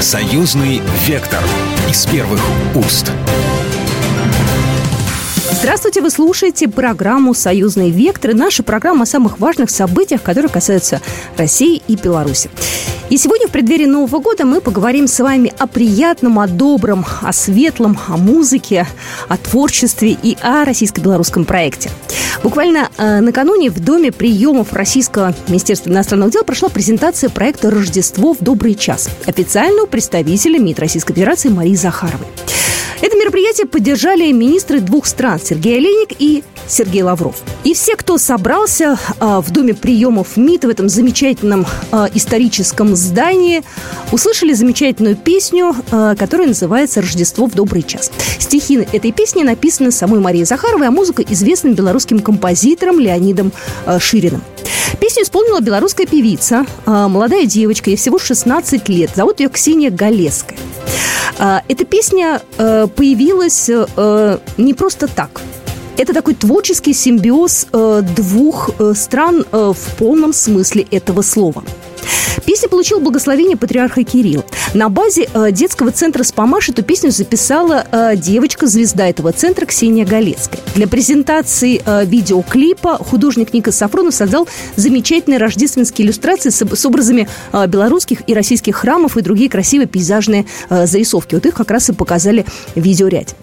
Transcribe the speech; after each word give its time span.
Союзный 0.00 0.80
вектор 1.08 1.42
из 1.90 2.06
первых 2.06 2.40
уст. 2.76 3.10
Здравствуйте, 5.50 6.02
вы 6.02 6.10
слушаете 6.10 6.68
программу 6.68 7.34
«Союзный 7.34 7.90
вектор» 7.90 8.32
наша 8.32 8.62
программа 8.62 9.02
о 9.02 9.06
самых 9.06 9.40
важных 9.40 9.70
событиях, 9.70 10.22
которые 10.22 10.50
касаются 10.50 11.00
России 11.36 11.82
и 11.88 11.96
Беларуси. 11.96 12.48
И 13.10 13.16
сегодня 13.16 13.48
в 13.48 13.50
преддверии 13.50 13.86
Нового 13.86 14.20
года 14.20 14.44
мы 14.44 14.60
поговорим 14.60 15.08
с 15.08 15.18
вами 15.20 15.50
о 15.58 15.66
приятном, 15.66 16.38
о 16.38 16.46
добром, 16.46 17.06
о 17.22 17.32
светлом, 17.32 17.98
о 18.06 18.18
музыке, 18.18 18.86
о 19.28 19.38
творчестве 19.38 20.10
и 20.22 20.36
о 20.42 20.66
российско-белорусском 20.66 21.46
проекте. 21.46 21.90
Буквально 22.42 22.90
э, 22.98 23.20
накануне 23.20 23.70
в 23.70 23.80
Доме 23.80 24.12
приемов 24.12 24.74
Российского 24.74 25.34
Министерства 25.48 25.88
иностранных 25.88 26.32
дел 26.32 26.44
прошла 26.44 26.68
презентация 26.68 27.30
проекта 27.30 27.70
«Рождество 27.70 28.34
в 28.34 28.40
добрый 28.40 28.74
час» 28.74 29.08
официального 29.24 29.86
представителя 29.86 30.58
МИД 30.58 30.78
Российской 30.78 31.14
Федерации 31.14 31.48
Марии 31.48 31.76
Захаровой. 31.76 32.26
Это 33.00 33.16
мероприятие 33.16 33.66
поддержали 33.66 34.30
министры 34.32 34.80
двух 34.80 35.06
стран 35.06 35.40
Сергей 35.42 35.78
Олейник 35.78 36.16
и 36.18 36.42
Сергей 36.66 37.02
Лавров. 37.02 37.42
И 37.64 37.72
все, 37.74 37.96
кто 37.96 38.18
собрался 38.18 38.98
а, 39.20 39.40
в 39.40 39.50
Доме 39.50 39.74
приемов 39.74 40.36
МИД 40.36 40.64
в 40.64 40.68
этом 40.68 40.88
замечательном 40.88 41.66
а, 41.90 42.08
историческом 42.12 42.96
здании, 42.98 43.62
услышали 44.12 44.52
замечательную 44.52 45.16
песню, 45.16 45.74
а, 45.90 46.14
которая 46.14 46.48
называется 46.48 47.00
«Рождество 47.00 47.46
в 47.46 47.54
добрый 47.54 47.82
час». 47.82 48.10
Стихи 48.38 48.86
этой 48.92 49.12
песни 49.12 49.42
написаны 49.42 49.90
самой 49.90 50.20
Марией 50.20 50.44
Захаровой, 50.44 50.88
а 50.88 50.90
музыка 50.90 51.22
известным 51.22 51.74
белорусским 51.74 52.20
композитором 52.20 52.98
Леонидом 52.98 53.52
а, 53.86 53.98
Шириным. 53.98 54.42
Песню 55.00 55.22
исполнила 55.22 55.60
белорусская 55.60 56.06
певица, 56.06 56.66
а, 56.86 57.08
молодая 57.08 57.46
девочка, 57.46 57.90
ей 57.90 57.96
всего 57.96 58.18
16 58.18 58.88
лет. 58.88 59.10
Зовут 59.14 59.40
ее 59.40 59.48
Ксения 59.48 59.90
Галеская. 59.90 60.58
Эта 61.38 61.84
песня 61.84 62.42
э, 62.56 62.88
появилась 62.88 63.70
э, 63.70 64.38
не 64.56 64.74
просто 64.74 65.06
так. 65.06 65.40
Это 65.96 66.12
такой 66.12 66.34
творческий 66.34 66.92
симбиоз 66.92 67.68
э, 67.72 68.02
двух 68.16 68.70
стран 68.94 69.44
в 69.52 69.76
полном 69.98 70.32
смысле 70.32 70.86
этого 70.90 71.22
слова– 71.22 71.62
Песня 72.44 72.68
получила 72.68 73.00
благословение 73.00 73.56
патриарха 73.56 74.04
Кирилла. 74.04 74.44
На 74.74 74.88
базе 74.88 75.28
э, 75.32 75.50
детского 75.50 75.90
центра 75.90 76.22
«Спамаш» 76.22 76.68
эту 76.68 76.82
песню 76.82 77.10
записала 77.10 77.86
э, 77.90 78.16
девочка-звезда 78.16 79.08
этого 79.08 79.32
центра 79.32 79.66
Ксения 79.66 80.04
Галецкая. 80.04 80.60
Для 80.74 80.86
презентации 80.86 81.82
э, 81.84 82.04
видеоклипа 82.04 82.98
художник 82.98 83.52
Ника 83.52 83.72
Сафронов 83.72 84.14
создал 84.14 84.48
замечательные 84.76 85.38
рождественские 85.38 86.06
иллюстрации 86.06 86.50
с, 86.50 86.86
образами 86.86 87.28
белорусских 87.52 88.22
и 88.26 88.34
российских 88.34 88.76
храмов 88.76 89.16
и 89.16 89.22
другие 89.22 89.50
красивые 89.50 89.86
пейзажные 89.86 90.46
э, 90.70 90.86
зарисовки. 90.86 91.34
Вот 91.34 91.46
их 91.46 91.54
как 91.54 91.70
раз 91.70 91.88
и 91.90 91.92
показали 91.92 92.46
в 92.74 92.80
видеоряде. 92.80 93.34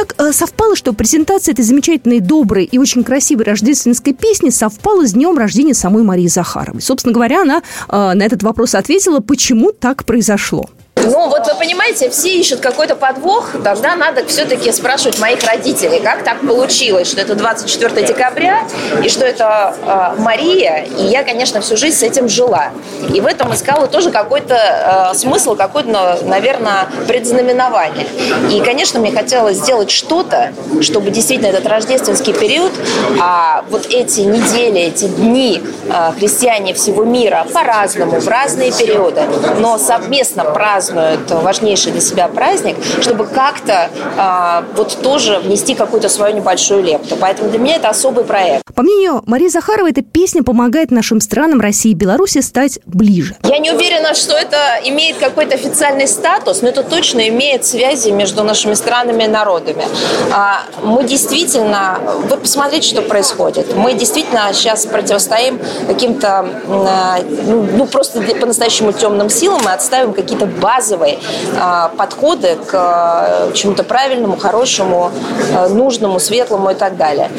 Так 0.00 0.14
э, 0.16 0.32
совпало, 0.32 0.76
что 0.76 0.94
презентация 0.94 1.52
этой 1.52 1.62
замечательной, 1.62 2.20
доброй 2.20 2.64
и 2.64 2.78
очень 2.78 3.04
красивой 3.04 3.44
рождественской 3.44 4.14
песни 4.14 4.48
совпала 4.48 5.06
с 5.06 5.12
днем 5.12 5.36
рождения 5.36 5.74
самой 5.74 6.04
Марии 6.04 6.26
Захаровой. 6.26 6.80
Собственно 6.80 7.12
говоря, 7.12 7.42
она 7.42 7.58
э, 7.58 8.14
на 8.14 8.22
этот 8.22 8.42
вопрос 8.42 8.74
ответила, 8.74 9.20
почему 9.20 9.72
так 9.72 10.06
произошло. 10.06 10.70
Ну, 11.04 11.28
вот 11.28 11.46
вы 11.46 11.54
понимаете, 11.54 12.10
все 12.10 12.34
ищут 12.34 12.60
какой-то 12.60 12.94
подвох, 12.94 13.52
тогда 13.64 13.96
надо 13.96 14.24
все-таки 14.26 14.70
спрашивать 14.72 15.18
моих 15.18 15.42
родителей, 15.44 16.00
как 16.00 16.24
так 16.24 16.40
получилось, 16.46 17.08
что 17.08 17.20
это 17.20 17.34
24 17.34 18.06
декабря, 18.06 18.64
и 19.02 19.08
что 19.08 19.24
это 19.24 19.74
э, 19.82 20.20
Мария, 20.20 20.86
и 20.98 21.04
я, 21.04 21.22
конечно, 21.22 21.60
всю 21.60 21.76
жизнь 21.76 21.96
с 21.96 22.02
этим 22.02 22.28
жила. 22.28 22.70
И 23.12 23.20
в 23.20 23.26
этом 23.26 23.54
искала 23.54 23.86
тоже 23.86 24.10
какой-то 24.10 25.12
э, 25.12 25.16
смысл, 25.16 25.56
какой-то, 25.56 26.18
наверное, 26.24 26.86
предзнаменование. 27.08 28.06
И, 28.50 28.60
конечно, 28.60 29.00
мне 29.00 29.12
хотелось 29.12 29.56
сделать 29.56 29.90
что-то, 29.90 30.52
чтобы 30.82 31.10
действительно 31.10 31.48
этот 31.48 31.66
рождественский 31.66 32.34
период, 32.34 32.72
а 33.20 33.64
вот 33.70 33.86
эти 33.86 34.20
недели, 34.20 34.80
эти 34.80 35.06
дни 35.06 35.62
э, 35.88 36.12
христиане 36.18 36.74
всего 36.74 37.04
мира 37.04 37.46
по-разному, 37.52 38.20
в 38.20 38.28
разные 38.28 38.70
периоды, 38.70 39.22
но 39.58 39.78
совместно 39.78 40.44
празднуют 40.44 40.89
празднуют 40.90 41.30
важнейший 41.30 41.92
для 41.92 42.00
себя 42.00 42.28
праздник, 42.28 42.76
чтобы 43.00 43.26
как-то 43.26 43.90
а, 44.16 44.64
вот 44.74 44.98
тоже 45.02 45.38
внести 45.38 45.74
какую-то 45.74 46.08
свою 46.08 46.34
небольшую 46.34 46.82
лепту. 46.82 47.16
Поэтому 47.16 47.50
для 47.50 47.58
меня 47.58 47.76
это 47.76 47.88
особый 47.88 48.24
проект. 48.24 48.64
По 48.74 48.82
мнению 48.82 49.22
Марии 49.26 49.48
Захаровой, 49.48 49.90
эта 49.90 50.02
песня 50.02 50.42
помогает 50.42 50.90
нашим 50.90 51.20
странам 51.20 51.60
России 51.60 51.92
и 51.92 51.94
Беларуси 51.94 52.40
стать 52.40 52.78
ближе. 52.86 53.36
Я 53.44 53.58
не 53.58 53.72
уверена, 53.72 54.14
что 54.14 54.34
это 54.34 54.56
имеет 54.84 55.18
какой-то 55.18 55.54
официальный 55.54 56.06
статус, 56.06 56.62
но 56.62 56.68
это 56.68 56.82
точно 56.82 57.28
имеет 57.28 57.64
связи 57.64 58.10
между 58.10 58.42
нашими 58.44 58.74
странами 58.74 59.24
и 59.24 59.28
народами. 59.28 59.84
А, 60.32 60.62
мы 60.82 61.04
действительно, 61.04 62.00
вы 62.28 62.36
посмотрите, 62.36 62.88
что 62.88 63.02
происходит. 63.02 63.74
Мы 63.76 63.94
действительно 63.94 64.50
сейчас 64.52 64.86
противостоим 64.86 65.60
каким-то, 65.86 66.48
ну, 66.66 67.66
ну 67.76 67.86
просто 67.86 68.20
по-настоящему 68.20 68.92
темным 68.92 69.28
силам 69.28 69.62
и 69.68 69.72
отставим 69.72 70.12
какие-то 70.12 70.46
базовые 70.46 70.79
базовые 70.80 71.18
а, 71.58 71.88
подходы 71.96 72.56
к 72.56 72.70
а, 72.72 73.52
чему-то 73.52 73.84
правильному, 73.84 74.36
хорошему, 74.38 75.10
а, 75.54 75.68
нужному, 75.68 76.18
светлому 76.18 76.70
и 76.70 76.74
так 76.74 76.96
далее. 76.96 77.30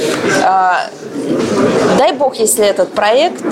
Дай 1.97 2.13
бог, 2.13 2.35
если 2.35 2.65
этот 2.65 2.93
проект 2.93 3.43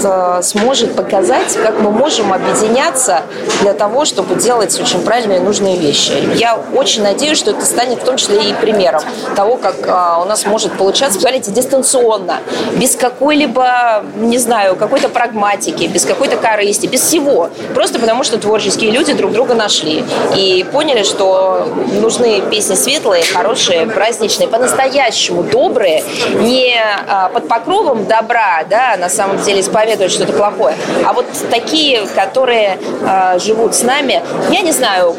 сможет 0.44 0.96
показать, 0.96 1.56
как 1.62 1.80
мы 1.80 1.92
можем 1.92 2.34
объединяться 2.34 3.24
для 3.62 3.74
того, 3.74 4.06
чтобы 4.06 4.36
делать 4.36 4.80
очень 4.80 5.02
правильные 5.02 5.40
и 5.40 5.42
нужные 5.42 5.78
вещи. 5.78 6.14
Я 6.36 6.58
очень 6.74 7.04
надеюсь, 7.04 7.38
что 7.38 7.52
это 7.52 7.66
станет 7.66 8.00
в 8.00 8.06
том 8.06 8.18
числе 8.18 8.50
и 8.50 8.54
примером 8.54 9.02
того, 9.36 9.58
как 9.58 9.76
у 10.24 10.26
нас 10.26 10.46
может 10.46 10.74
получаться, 10.74 11.20
смотрите, 11.20 11.52
дистанционно, 11.52 12.40
без 12.78 12.96
какой-либо, 12.96 14.04
не 14.16 14.38
знаю, 14.38 14.76
какой-то 14.76 15.10
прагматики, 15.10 15.86
без 15.86 16.06
какой-то 16.06 16.38
корысти, 16.38 16.88
без 16.88 17.02
всего. 17.02 17.50
Просто 17.76 18.00
потому, 18.00 18.24
что 18.24 18.38
творческие 18.40 18.92
люди 18.92 19.14
друг 19.14 19.32
друга 19.34 19.54
нашли 19.54 19.79
нашли 19.80 20.04
и 20.36 20.64
поняли, 20.72 21.04
что 21.04 21.68
нужны 22.02 22.42
песни 22.50 22.76
светлые, 22.76 23.24
хорошие, 23.24 23.86
праздничные, 23.86 24.48
по-настоящему 24.48 25.44
добрые, 25.44 26.04
не 26.42 26.76
а, 27.08 27.30
под 27.30 27.48
покровом 27.48 28.06
добра, 28.06 28.64
да, 28.70 28.96
на 28.98 29.10
самом 29.10 29.42
деле 29.42 29.62
исповедуют 29.62 30.12
что-то 30.12 30.34
плохое, 30.34 30.76
а 31.06 31.14
вот 31.14 31.26
такие, 31.50 32.06
которые 32.16 32.80
а, 33.06 33.40
живут 33.40 33.76
с 33.76 33.84
нами. 33.84 34.22
Я 34.50 34.62
не 34.62 34.72
знаю, 34.72 35.16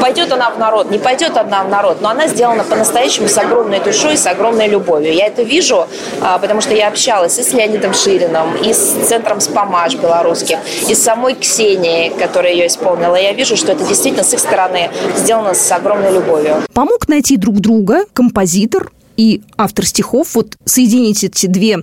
пойдет 0.00 0.32
она 0.32 0.50
в 0.50 0.58
народ, 0.58 0.90
не 0.90 0.98
пойдет 0.98 1.36
она 1.36 1.64
в 1.64 1.68
народ, 1.68 2.00
но 2.00 2.10
она 2.10 2.26
сделана 2.26 2.64
по-настоящему 2.64 3.28
с 3.28 3.38
огромной 3.38 3.80
душой, 3.80 4.16
с 4.16 4.26
огромной 4.26 4.68
любовью. 4.68 5.12
Я 5.12 5.26
это 5.26 5.42
вижу, 5.42 5.86
а, 6.22 6.38
потому 6.38 6.60
что 6.60 6.74
я 6.74 6.88
общалась 6.88 7.38
и 7.38 7.42
с 7.42 7.52
Леонидом 7.52 7.94
Ширином, 7.94 8.56
и 8.56 8.72
с 8.72 9.08
центром 9.08 9.40
«Спамаш» 9.40 9.94
белорусским, 9.94 10.58
и 10.88 10.94
с 10.94 11.02
самой 11.02 11.34
Ксенией, 11.34 12.10
которая 12.10 12.52
ее 12.52 12.66
исполнила. 12.66 13.16
Я 13.16 13.32
вижу, 13.32 13.56
что 13.56 13.72
это 13.72 13.85
действительно 13.86 14.24
с 14.24 14.32
их 14.32 14.40
стороны 14.40 14.90
сделано 15.16 15.54
с 15.54 15.72
огромной 15.72 16.12
любовью. 16.12 16.56
Помог 16.72 17.08
найти 17.08 17.36
друг 17.36 17.60
друга 17.60 18.04
композитор, 18.12 18.90
и 19.16 19.42
автор 19.56 19.86
стихов. 19.86 20.34
Вот 20.34 20.56
соединить 20.64 21.24
эти 21.24 21.46
две 21.46 21.78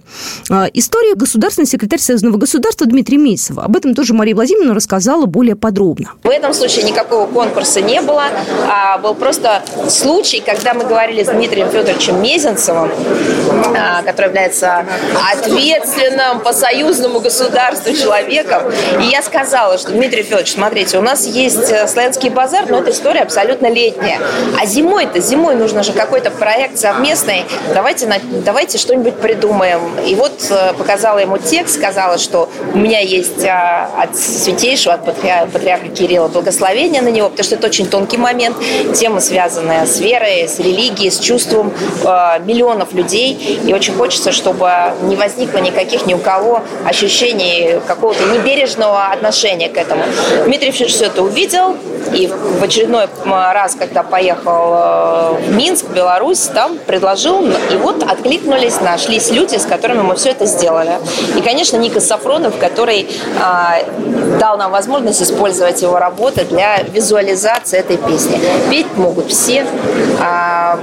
э, 0.49 0.66
истории 0.73 1.16
государственный 1.16 1.67
секретарь 1.67 1.99
Союзного 1.99 2.38
государства 2.38 2.85
Дмитрий 2.85 3.17
Мейцев. 3.17 3.57
Об 3.57 3.75
этом 3.75 3.95
тоже 3.95 4.13
Мария 4.13 4.35
Владимировна 4.35 4.73
рассказала 4.73 5.25
более 5.25 5.55
подробно. 5.55 6.11
В 6.23 6.29
этом 6.29 6.53
случае 6.53 6.85
никакого 6.85 7.27
конкурса 7.27 7.81
не 7.81 8.01
было. 8.01 8.25
А 8.69 8.97
был 8.97 9.16
просто 9.16 9.63
случай, 9.89 10.41
когда 10.45 10.73
мы 10.73 10.85
говорили 10.85 11.23
с 11.23 11.27
Дмитрием 11.27 11.69
Федоровичем 11.69 12.21
Мезенцевым, 12.21 12.91
а, 13.75 14.01
который 14.03 14.27
является 14.27 14.85
ответственным 15.31 16.39
по 16.41 16.53
союзному 16.53 17.19
государству 17.19 17.94
человеком. 17.94 18.63
И 19.01 19.05
я 19.05 19.21
сказала, 19.21 19.77
что 19.77 19.91
Дмитрий 19.91 20.23
Федорович, 20.23 20.53
смотрите, 20.53 20.97
у 20.97 21.01
нас 21.01 21.25
есть 21.25 21.71
э, 21.71 21.88
славянский 21.88 22.29
базар, 22.29 22.69
но 22.69 22.79
эта 22.79 22.91
история 22.91 23.21
абсолютно 23.21 23.68
летняя. 23.68 24.19
А 24.59 24.65
зимой-то, 24.65 25.19
зимой 25.19 25.56
нужно 25.56 25.83
же 25.83 25.94
какой-то 25.94 26.31
проект 26.31 26.77
совместный 26.77 27.23
интересный, 27.24 27.46
давайте, 27.74 28.22
давайте 28.46 28.78
что-нибудь 28.78 29.16
придумаем. 29.16 29.81
И 30.06 30.16
вот 30.16 30.34
э, 30.50 30.74
показала 30.74 31.20
ему 31.20 31.38
текст, 31.38 31.75
сказала, 31.75 32.18
что 32.18 32.50
у 32.74 32.78
меня 32.78 33.00
есть 33.00 33.46
а, 33.46 33.90
от 33.98 34.16
святейшего, 34.16 34.96
от 34.96 35.06
патриарха, 35.06 35.52
патриарха 35.52 35.88
Кирилла 35.88 36.28
благословение 36.28 37.02
на 37.02 37.10
него, 37.10 37.30
потому 37.30 37.44
что 37.44 37.56
это 37.56 37.68
очень 37.68 37.88
тонкий 37.88 38.18
момент, 38.18 38.58
тема, 38.96 39.20
связанная 39.20 39.86
с 39.86 40.00
верой, 40.00 40.48
с 40.48 40.60
религией, 40.60 41.10
с 41.10 41.20
чувством 41.20 41.74
э, 42.04 42.40
миллионов 42.46 42.94
людей. 42.94 43.60
И 43.66 43.74
очень 43.74 43.94
хочется, 43.94 44.31
чтобы 44.31 44.70
не 45.04 45.16
возникло 45.16 45.60
никаких 45.60 46.06
ни 46.06 46.14
у 46.14 46.20
кого 46.20 46.62
ощущений 46.86 47.80
какого-то 47.88 48.24
небережного 48.25 49.08
отношения 49.08 49.70
к 49.70 49.78
этому. 49.78 50.04
Дмитрий 50.46 50.72
все 50.72 51.06
это 51.06 51.24
увидел, 51.24 51.78
и 52.14 52.28
в 52.28 52.64
очередной 52.64 53.08
раз, 53.25 53.75
когда 53.75 54.04
поехал 54.04 54.74
э, 54.74 55.48
в 55.48 55.56
Минск, 55.56 55.86
Беларусь, 55.90 56.42
там 56.54 56.78
предложил 56.78 57.12
предложил, 57.13 57.45
и 57.71 57.75
вот 57.77 58.04
откликнулись, 58.04 58.81
нашлись 58.81 59.30
люди, 59.30 59.56
с 59.56 59.65
которыми 59.65 60.01
мы 60.01 60.15
все 60.15 60.30
это 60.30 60.45
сделали. 60.45 60.94
И, 61.38 61.42
конечно, 61.42 61.77
Ника 61.77 62.00
Сафронов, 62.00 62.57
который 62.57 63.07
а, 63.39 63.77
дал 64.39 64.57
нам 64.57 64.71
возможность 64.71 65.21
использовать 65.21 65.81
его 65.81 66.00
работы 66.00 66.45
для 66.45 66.81
визуализации 66.81 67.80
этой 67.80 67.98
песни. 67.98 68.39
Петь 68.69 68.98
могут 68.98 69.30
все, 69.30 69.65
а, 70.19 70.80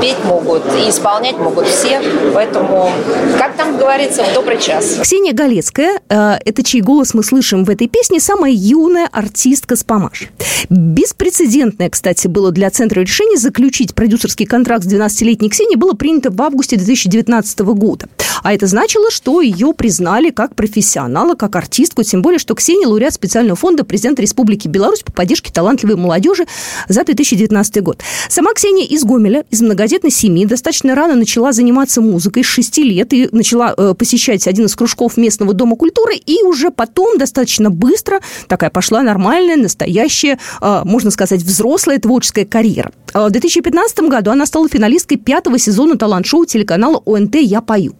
петь 0.00 0.22
могут 0.24 0.62
и 0.74 0.90
исполнять 0.90 1.38
могут 1.38 1.66
все, 1.66 2.02
поэтому, 2.34 2.90
как 3.38 3.56
там 3.56 3.78
говорится, 3.78 4.24
в 4.24 4.34
добрый 4.34 4.60
час. 4.60 4.98
Ксения 5.02 5.32
Галецкая, 5.32 6.00
э, 6.08 6.38
это 6.44 6.62
чей 6.62 6.80
голос 6.80 7.14
мы 7.14 7.22
слышим 7.22 7.64
в 7.64 7.70
этой 7.70 7.88
песне, 7.88 8.20
самая 8.20 8.52
юная 8.52 9.08
артистка 9.12 9.76
с 9.76 9.84
Помаш. 9.84 10.28
Беспрецедентное, 10.68 11.90
кстати, 11.90 12.26
было 12.26 12.50
для 12.50 12.70
Центра 12.70 13.00
решения 13.00 13.36
заключить 13.36 13.94
продюсерский 13.94 14.46
контракт 14.46 14.84
с 14.84 14.86
12-летней 14.86 15.45
Ксенией 15.48 15.76
было 15.76 15.92
принято 15.92 16.30
в 16.30 16.40
августе 16.42 16.76
2019 16.76 17.60
года. 17.60 18.08
А 18.42 18.52
это 18.52 18.66
значило, 18.66 19.10
что 19.10 19.40
ее 19.40 19.72
признали 19.74 20.30
как 20.30 20.54
профессионала, 20.54 21.34
как 21.34 21.56
артистку, 21.56 22.02
тем 22.02 22.22
более, 22.22 22.38
что 22.38 22.54
Ксения 22.54 22.86
лауреат 22.86 23.14
специального 23.14 23.56
фонда 23.56 23.84
президента 23.84 24.22
Республики 24.22 24.68
Беларусь 24.68 25.02
по 25.02 25.12
поддержке 25.12 25.52
талантливой 25.52 25.96
молодежи 25.96 26.46
за 26.88 27.04
2019 27.04 27.82
год. 27.82 28.02
Сама 28.28 28.52
Ксения 28.54 28.86
из 28.86 29.04
Гомеля, 29.04 29.44
из 29.50 29.62
многодетной 29.62 30.10
семьи, 30.10 30.44
достаточно 30.44 30.94
рано 30.94 31.14
начала 31.14 31.52
заниматься 31.52 32.00
музыкой 32.00 32.44
с 32.44 32.46
6 32.46 32.78
лет 32.78 33.12
и 33.12 33.28
начала 33.32 33.74
э, 33.76 33.94
посещать 33.98 34.46
один 34.46 34.66
из 34.66 34.76
кружков 34.76 35.16
местного 35.16 35.52
дома 35.52 35.76
культуры, 35.76 36.14
и 36.14 36.42
уже 36.42 36.70
потом 36.70 37.18
достаточно 37.18 37.70
быстро 37.70 38.20
такая 38.48 38.70
пошла 38.70 39.02
нормальная, 39.02 39.56
настоящая, 39.56 40.38
э, 40.60 40.82
можно 40.84 41.10
сказать, 41.10 41.42
взрослая 41.42 41.98
творческая 41.98 42.44
карьера. 42.44 42.92
Э, 43.16 43.28
в 43.28 43.30
2015 43.30 44.00
году 44.00 44.30
она 44.30 44.44
стала 44.46 44.68
финалисткой 44.68 45.16
пятого 45.16 45.58
сезона 45.58 45.96
талант-шоу 45.96 46.44
телеканала 46.44 47.02
ОНТ 47.06 47.36
«Я 47.36 47.62
пою». 47.62 47.94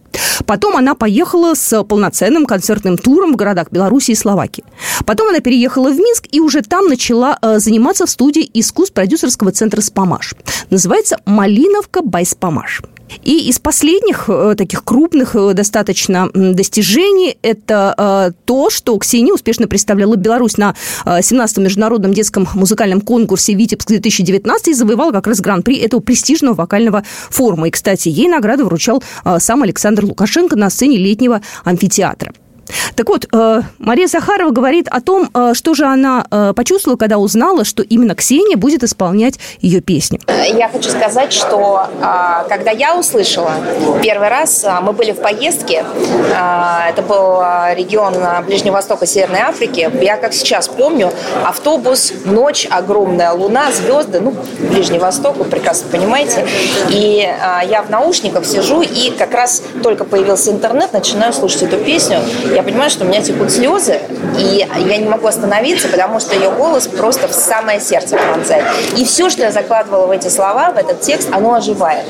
Потом 0.45 0.77
она 0.77 0.93
поехала 0.93 1.55
с 1.55 1.83
полноценным 1.83 2.45
концертным 2.45 2.97
туром 2.97 3.33
в 3.33 3.35
городах 3.35 3.71
Беларуси 3.71 4.11
и 4.11 4.15
Словакии. 4.15 4.63
Потом 5.05 5.29
она 5.29 5.39
переехала 5.39 5.89
в 5.89 5.97
Минск 5.97 6.27
и 6.31 6.39
уже 6.39 6.61
там 6.61 6.87
начала 6.87 7.37
э, 7.41 7.57
заниматься 7.57 8.05
в 8.05 8.09
студии 8.09 8.49
искусств 8.53 8.93
продюсерского 8.93 9.51
центра 9.51 9.81
«Спамаш». 9.81 10.35
Называется 10.69 11.19
«Малиновка 11.25 12.01
бай 12.03 12.25
Спамаш». 12.25 12.83
И 13.23 13.49
из 13.49 13.59
последних 13.59 14.25
э, 14.29 14.55
таких 14.57 14.83
крупных 14.83 15.35
э, 15.35 15.53
достаточно 15.53 16.29
достижений 16.33 17.37
это 17.41 17.93
э, 17.97 18.31
то, 18.45 18.69
что 18.69 18.97
Ксения 18.97 19.33
успешно 19.33 19.67
представляла 19.67 20.15
Беларусь 20.15 20.57
на 20.57 20.75
17-м 21.05 21.63
международном 21.63 22.13
детском 22.13 22.47
музыкальном 22.53 23.01
конкурсе 23.01 23.53
«Витебск-2019» 23.53 24.51
и 24.67 24.73
завоевала 24.73 25.11
как 25.11 25.27
раз 25.27 25.41
гран-при 25.41 25.77
этого 25.77 25.99
престижного 25.99 26.55
вокального 26.55 27.03
форума. 27.29 27.67
И, 27.67 27.71
кстати, 27.71 28.09
ей 28.09 28.27
награду 28.27 28.65
вручал 28.65 29.03
сам 29.39 29.63
Александр 29.63 30.05
Лукашенко 30.05 30.55
на 30.55 30.69
сцене 30.69 30.97
летнего 30.97 31.41
амфитеатра. 31.63 32.33
Так 32.95 33.09
вот, 33.09 33.25
э, 33.31 33.61
Мария 33.79 34.07
Захарова 34.07 34.51
говорит 34.51 34.87
о 34.89 35.01
том, 35.01 35.29
э, 35.33 35.53
что 35.53 35.73
же 35.73 35.85
она 35.85 36.25
э, 36.29 36.53
почувствовала, 36.55 36.97
когда 36.97 37.17
узнала, 37.17 37.63
что 37.63 37.83
именно 37.83 38.15
Ксения 38.15 38.57
будет 38.57 38.83
исполнять 38.83 39.39
ее 39.61 39.81
песню. 39.81 40.19
Я 40.27 40.69
хочу 40.69 40.89
сказать, 40.89 41.33
что 41.33 41.87
когда 42.49 42.71
я 42.71 42.97
услышала 42.97 43.51
первый 44.01 44.29
раз, 44.29 44.65
мы 44.81 44.93
были 44.93 45.11
в 45.11 45.21
поездке, 45.21 45.85
это 46.29 47.01
был 47.01 47.41
регион 47.75 48.15
Ближнего 48.45 48.75
Востока, 48.75 49.05
Северной 49.05 49.41
Африки, 49.41 49.89
я 50.01 50.17
как 50.17 50.33
сейчас 50.33 50.67
помню, 50.67 51.11
автобус, 51.45 52.13
ночь, 52.25 52.67
огромная 52.69 53.31
луна, 53.33 53.71
звезды, 53.71 54.19
ну, 54.19 54.35
Ближний 54.59 54.99
Восток, 54.99 55.37
вы 55.37 55.45
прекрасно 55.45 55.89
понимаете, 55.91 56.47
и 56.89 57.29
я 57.67 57.81
в 57.81 57.89
наушниках 57.89 58.45
сижу, 58.45 58.81
и 58.81 59.11
как 59.11 59.33
раз 59.33 59.61
только 59.83 60.03
появился 60.03 60.51
интернет, 60.51 60.93
начинаю 60.93 61.33
слушать 61.33 61.63
эту 61.63 61.77
песню, 61.77 62.19
я 62.57 62.63
понимаю, 62.63 62.89
что 62.89 63.05
у 63.05 63.07
меня 63.07 63.21
текут 63.21 63.51
слезы, 63.51 63.99
и 64.39 64.67
я 64.79 64.97
не 64.97 65.07
могу 65.07 65.27
остановиться, 65.27 65.87
потому 65.89 66.19
что 66.19 66.33
ее 66.33 66.49
голос 66.49 66.87
просто 66.87 67.27
в 67.27 67.31
самое 67.31 67.79
сердце 67.79 68.17
пронзает. 68.17 68.65
И 68.97 69.05
все, 69.05 69.29
что 69.29 69.43
я 69.43 69.51
закладывала 69.51 70.07
в 70.07 70.11
эти 70.11 70.27
слова, 70.27 70.71
в 70.71 70.77
этот 70.77 71.01
текст, 71.01 71.29
оно 71.31 71.53
оживает. 71.53 72.05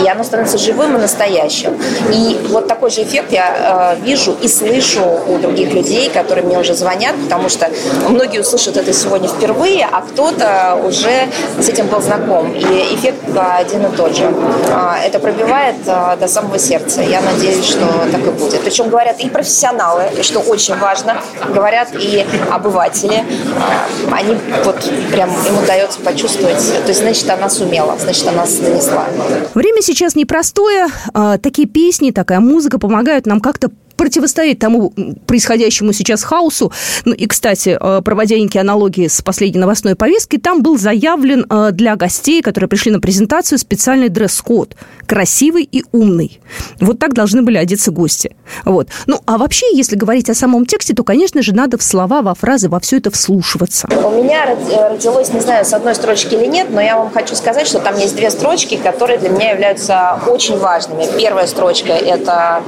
И 0.00 0.08
оно 0.08 0.22
становится 0.22 0.56
живым 0.56 0.94
и 0.94 1.00
настоящим. 1.00 1.76
И 2.12 2.38
вот 2.48 2.68
такой 2.68 2.90
же 2.90 3.02
эффект 3.02 3.32
я 3.32 3.96
э, 3.98 4.04
вижу 4.04 4.36
и 4.40 4.46
слышу 4.46 5.02
у 5.26 5.38
других 5.38 5.74
людей, 5.74 6.10
которые 6.10 6.46
мне 6.46 6.60
уже 6.60 6.74
звонят, 6.74 7.16
потому 7.24 7.48
что 7.48 7.68
многие 8.08 8.38
услышат 8.38 8.76
это 8.76 8.92
сегодня 8.92 9.28
впервые, 9.28 9.88
а 9.90 10.02
кто-то 10.02 10.78
уже 10.86 11.26
с 11.60 11.68
этим 11.68 11.88
был 11.88 12.00
знаком. 12.00 12.54
И 12.54 12.94
эффект 12.94 13.18
один 13.36 13.86
и 13.86 13.96
тот 13.96 14.16
же. 14.16 14.32
А, 14.70 14.96
это 15.04 15.18
пробивает 15.18 15.74
э, 15.86 16.16
до 16.20 16.28
самого 16.28 16.56
сердца. 16.56 17.02
Я 17.02 17.20
надеюсь, 17.20 17.64
что 17.64 17.84
так 18.12 18.24
и 18.24 18.30
будет. 18.30 18.60
Причем 18.60 18.90
говорят 18.90 19.18
и 19.18 19.28
профессионалы, 19.28 19.55
профессионалы, 19.56 20.22
что 20.22 20.40
очень 20.40 20.76
важно, 20.76 21.16
говорят 21.54 21.88
и 21.94 22.26
обыватели. 22.50 23.24
А, 23.58 24.16
они 24.16 24.36
вот 24.64 24.76
прям 25.10 25.30
им 25.30 25.62
удается 25.62 26.00
почувствовать, 26.00 26.58
то 26.82 26.88
есть, 26.88 27.00
значит, 27.00 27.28
она 27.30 27.48
сумела, 27.48 27.96
значит, 27.98 28.26
она 28.28 28.44
нанесла. 28.44 29.06
Время 29.54 29.80
сейчас 29.80 30.14
непростое. 30.14 30.88
А, 31.14 31.38
такие 31.38 31.66
песни, 31.66 32.10
такая 32.10 32.40
музыка 32.40 32.78
помогают 32.78 33.26
нам 33.26 33.40
как-то 33.40 33.70
противостоять 33.96 34.58
тому 34.58 34.92
происходящему 35.26 35.92
сейчас 35.92 36.22
хаосу. 36.22 36.72
Ну 37.04 37.14
и, 37.14 37.26
кстати, 37.26 37.76
э, 37.80 38.02
проводя 38.02 38.36
некие 38.36 38.60
аналогии 38.60 39.08
с 39.08 39.22
последней 39.22 39.60
новостной 39.60 39.94
повесткой, 39.94 40.38
там 40.38 40.62
был 40.62 40.78
заявлен 40.78 41.46
э, 41.48 41.70
для 41.72 41.96
гостей, 41.96 42.42
которые 42.42 42.68
пришли 42.68 42.92
на 42.92 43.00
презентацию, 43.00 43.58
специальный 43.58 44.08
дресс-код. 44.08 44.76
Красивый 45.06 45.68
и 45.70 45.84
умный. 45.92 46.40
Вот 46.80 46.98
так 46.98 47.14
должны 47.14 47.42
были 47.42 47.56
одеться 47.56 47.90
гости. 47.90 48.36
Вот. 48.64 48.88
Ну, 49.06 49.20
а 49.26 49.38
вообще, 49.38 49.66
если 49.74 49.96
говорить 49.96 50.28
о 50.30 50.34
самом 50.34 50.66
тексте, 50.66 50.94
то, 50.94 51.04
конечно 51.04 51.42
же, 51.42 51.54
надо 51.54 51.78
в 51.78 51.82
слова, 51.82 52.22
во 52.22 52.34
фразы, 52.34 52.68
во 52.68 52.80
все 52.80 52.98
это 52.98 53.10
вслушиваться. 53.10 53.88
У 53.90 54.22
меня 54.22 54.46
э, 54.46 54.92
родилось, 54.92 55.32
не 55.32 55.40
знаю, 55.40 55.64
с 55.64 55.72
одной 55.72 55.94
строчки 55.94 56.34
или 56.34 56.46
нет, 56.46 56.68
но 56.70 56.80
я 56.80 56.98
вам 56.98 57.10
хочу 57.12 57.34
сказать, 57.34 57.66
что 57.66 57.78
там 57.78 57.96
есть 57.98 58.16
две 58.16 58.30
строчки, 58.30 58.76
которые 58.76 59.18
для 59.18 59.30
меня 59.30 59.52
являются 59.52 60.20
очень 60.26 60.58
важными. 60.58 61.06
Первая 61.16 61.46
строчка– 61.46 61.92
это 61.92 62.62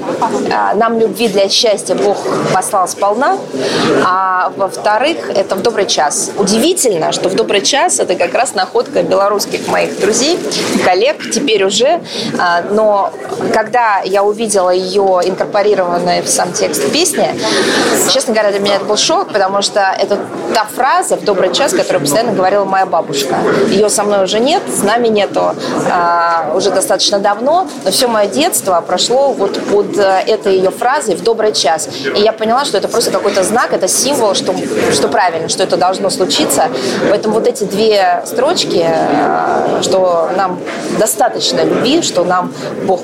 «Нам 0.77 0.99
любви 0.99 1.18
любви 1.19 1.29
для 1.29 1.49
счастья 1.49 1.95
Бог 1.95 2.17
послал 2.53 2.87
сполна, 2.89 3.39
а 4.05 4.53
во-вторых, 4.57 5.31
это 5.35 5.57
в 5.57 5.63
добрый 5.63 5.87
час. 5.87 6.31
Удивительно, 6.37 7.13
что 7.13 7.29
в 7.29 7.35
добрый 7.35 7.61
час 7.61 7.99
это 7.99 8.15
как 8.15 8.35
раз 8.35 8.55
находка 8.55 9.03
белорусских 9.03 9.67
моих 9.69 9.99
друзей, 10.01 10.39
коллег, 10.85 11.31
теперь 11.31 11.65
уже, 11.65 12.01
а, 12.39 12.63
но 12.71 13.13
когда 13.53 14.01
я 14.05 14.23
увидела 14.23 14.71
ее 14.71 15.21
инкорпорированной 15.25 16.23
в 16.23 16.29
сам 16.29 16.53
текст 16.53 16.91
песни, 16.93 17.29
честно 18.13 18.33
говоря, 18.33 18.53
для 18.53 18.61
меня 18.61 18.77
это 18.77 18.85
был 18.85 18.97
шок, 18.97 19.33
потому 19.33 19.63
что 19.63 19.81
это 19.99 20.19
та 20.55 20.65
фраза 20.65 21.17
в 21.17 21.25
добрый 21.25 21.53
час, 21.53 21.73
которую 21.73 22.03
постоянно 22.03 22.33
говорила 22.33 22.65
моя 22.65 22.87
бабушка. 22.87 23.37
Ее 23.69 23.89
со 23.89 24.05
мной 24.05 24.25
уже 24.25 24.39
нет, 24.39 24.63
с 24.69 24.83
нами 24.83 25.09
нету 25.09 25.55
а, 25.91 26.53
уже 26.55 26.71
достаточно 26.71 27.19
давно, 27.19 27.67
но 27.85 27.91
все 27.91 28.07
мое 28.07 28.27
детство 28.27 28.81
прошло 28.87 29.33
вот 29.33 29.61
под 29.69 29.99
э, 29.99 30.23
этой 30.27 30.57
ее 30.57 30.71
фразой, 30.71 31.08
фразой 31.09 31.17
в 31.17 31.23
добрый 31.23 31.53
час. 31.53 31.89
И 32.17 32.21
я 32.21 32.33
поняла, 32.33 32.65
что 32.65 32.79
это 32.79 32.89
просто 32.89 33.11
какой-то 33.11 33.43
знак, 33.43 33.73
это 33.73 33.89
символ, 33.89 34.35
что, 34.35 34.55
что 34.93 35.09
правильно, 35.09 35.49
что 35.49 35.63
это 35.63 35.77
должно 35.77 36.11
случиться. 36.11 36.69
Поэтому 37.11 37.35
вот 37.35 37.47
эти 37.47 37.65
две 37.65 38.23
строчки, 38.27 38.85
э, 38.85 39.83
что 39.83 40.31
нам 40.37 40.59
достаточно 40.99 41.65
любви, 41.65 42.03
что 42.03 42.25
нам 42.25 42.53
Бог 42.87 43.01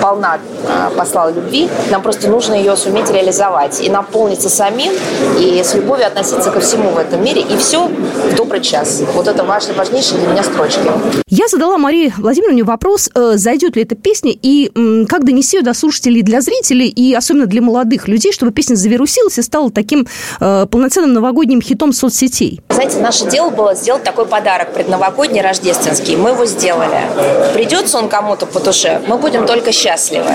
полна 0.00 0.38
э, 0.38 0.90
послал 0.96 1.32
любви, 1.32 1.68
нам 1.90 2.02
просто 2.02 2.28
нужно 2.28 2.54
ее 2.54 2.76
суметь 2.76 3.10
реализовать 3.10 3.80
и 3.80 3.90
наполниться 3.90 4.48
самим, 4.48 4.92
и 5.38 5.62
с 5.62 5.74
любовью 5.74 6.06
относиться 6.06 6.50
ко 6.50 6.60
всему 6.60 6.90
в 6.90 6.98
этом 6.98 7.22
мире, 7.24 7.42
и 7.42 7.56
все 7.56 7.86
в 7.86 8.34
добрый 8.36 8.60
час. 8.60 9.02
Вот 9.14 9.28
это 9.28 9.44
важно, 9.44 9.74
важнейшие 9.74 10.18
для 10.18 10.28
меня 10.28 10.42
строчки. 10.42 10.80
Я 11.28 11.48
задала 11.48 11.78
Марии 11.78 12.12
Владимировне 12.16 12.62
вопрос, 12.62 13.10
э, 13.14 13.32
зайдет 13.36 13.76
ли 13.76 13.82
эта 13.82 13.94
песня, 13.94 14.32
и 14.42 14.70
как 15.08 15.24
донести 15.24 15.58
ее 15.58 15.62
до 15.62 15.74
слушателей, 15.74 16.22
для 16.22 16.40
зрителей, 16.40 16.88
и 16.88 17.14
особенно 17.14 17.41
особенно 17.42 17.46
для 17.46 17.62
молодых 17.62 18.08
людей, 18.08 18.32
чтобы 18.32 18.52
песня 18.52 18.74
завирусилась 18.74 19.38
и 19.38 19.42
стала 19.42 19.70
таким 19.70 20.06
э, 20.40 20.66
полноценным 20.70 21.12
новогодним 21.12 21.60
хитом 21.60 21.92
соцсетей? 21.92 22.60
Знаете, 22.70 22.98
наше 22.98 23.28
дело 23.28 23.50
было 23.50 23.74
сделать 23.74 24.02
такой 24.04 24.26
подарок 24.26 24.72
предновогодний, 24.72 25.40
рождественский. 25.40 26.16
Мы 26.16 26.30
его 26.30 26.46
сделали. 26.46 27.00
Придется 27.54 27.98
он 27.98 28.08
кому-то 28.08 28.46
по 28.46 28.60
душе, 28.60 29.00
мы 29.06 29.18
будем 29.18 29.46
только 29.46 29.72
счастливы. 29.72 30.30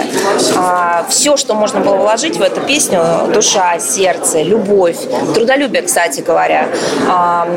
А, 0.56 1.06
все, 1.10 1.38
что 1.38 1.54
можно 1.54 1.80
было 1.80 1.96
вложить 1.96 2.38
в 2.38 2.42
эту 2.42 2.62
песню, 2.62 3.02
душа, 3.34 3.80
сердце, 3.80 4.42
любовь, 4.42 4.98
трудолюбие, 5.34 5.82
кстати 5.82 6.22
говоря, 6.22 6.68
а, 7.08 7.48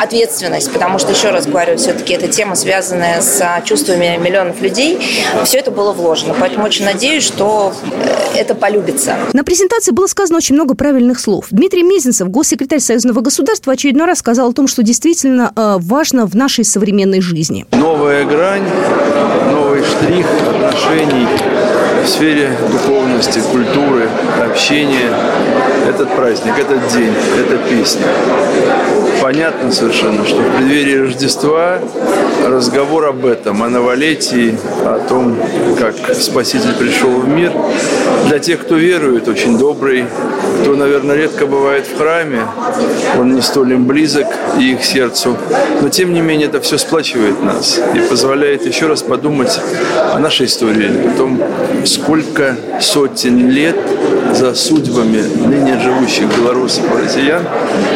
ответственность, 0.00 0.72
потому 0.72 0.98
что, 0.98 1.12
еще 1.12 1.30
раз 1.30 1.46
говорю, 1.46 1.76
все-таки 1.76 2.14
эта 2.14 2.28
тема, 2.28 2.54
связанная 2.54 3.20
с 3.20 3.62
чувствами 3.64 4.18
миллионов 4.20 4.60
людей, 4.60 4.98
все 5.44 5.58
это 5.58 5.70
было 5.70 5.92
вложено. 5.92 6.34
Поэтому 6.38 6.64
очень 6.64 6.84
надеюсь, 6.84 7.24
что 7.24 7.72
это 8.34 8.54
полюбит 8.54 8.83
полюбится. 8.84 9.16
На 9.32 9.44
презентации 9.44 9.92
было 9.92 10.06
сказано 10.06 10.38
очень 10.38 10.54
много 10.54 10.74
правильных 10.74 11.18
слов. 11.18 11.46
Дмитрий 11.50 11.82
Мезенцев, 11.82 12.28
госсекретарь 12.28 12.80
Союзного 12.80 13.20
государства, 13.20 13.72
очередной 13.72 14.06
раз 14.06 14.18
сказал 14.18 14.50
о 14.50 14.52
том, 14.52 14.66
что 14.66 14.82
действительно 14.82 15.52
э, 15.54 15.76
важно 15.78 16.26
в 16.26 16.34
нашей 16.34 16.64
современной 16.64 17.20
жизни. 17.20 17.66
Новая 17.72 18.24
грань, 18.24 18.64
новый 19.50 19.82
штрих 19.82 20.26
отношений 20.48 21.53
в 22.04 22.08
сфере 22.08 22.50
духовности, 22.70 23.40
культуры, 23.50 24.08
общения. 24.44 25.10
Этот 25.88 26.14
праздник, 26.14 26.52
этот 26.58 26.86
день, 26.88 27.12
эта 27.38 27.56
песня. 27.68 28.06
Понятно 29.22 29.72
совершенно, 29.72 30.24
что 30.26 30.36
в 30.36 30.56
преддверии 30.56 30.98
Рождества 30.98 31.78
разговор 32.46 33.06
об 33.06 33.24
этом, 33.24 33.62
о 33.62 33.68
новолетии, 33.68 34.56
о 34.84 34.98
том, 35.08 35.36
как 35.78 35.94
Спаситель 36.14 36.74
пришел 36.74 37.10
в 37.10 37.28
мир, 37.28 37.52
для 38.28 38.38
тех, 38.38 38.60
кто 38.60 38.76
верует, 38.76 39.28
очень 39.28 39.58
добрый, 39.58 40.04
кто, 40.62 40.74
наверное, 40.74 41.16
редко 41.16 41.46
бывает 41.46 41.86
в 41.86 41.96
храме, 41.96 42.40
он 43.18 43.34
не 43.34 43.42
столь 43.42 43.74
им 43.74 43.86
близок 43.86 44.26
и 44.58 44.72
их 44.72 44.84
сердцу, 44.84 45.36
но 45.80 45.88
тем 45.88 46.12
не 46.12 46.20
менее 46.20 46.48
это 46.48 46.60
все 46.60 46.78
сплачивает 46.78 47.42
нас 47.42 47.80
и 47.94 47.98
позволяет 48.00 48.66
еще 48.66 48.86
раз 48.86 49.02
подумать 49.02 49.60
о 50.12 50.18
нашей 50.18 50.46
истории, 50.46 51.08
о 51.08 51.16
том, 51.16 51.42
сколько 51.94 52.56
сотен 52.80 53.50
лет 53.50 53.76
за 54.34 54.54
судьбами 54.54 55.22
ныне 55.46 55.78
живущих 55.78 56.26
белорусов 56.36 56.84
и 56.92 57.04
россиян 57.04 57.42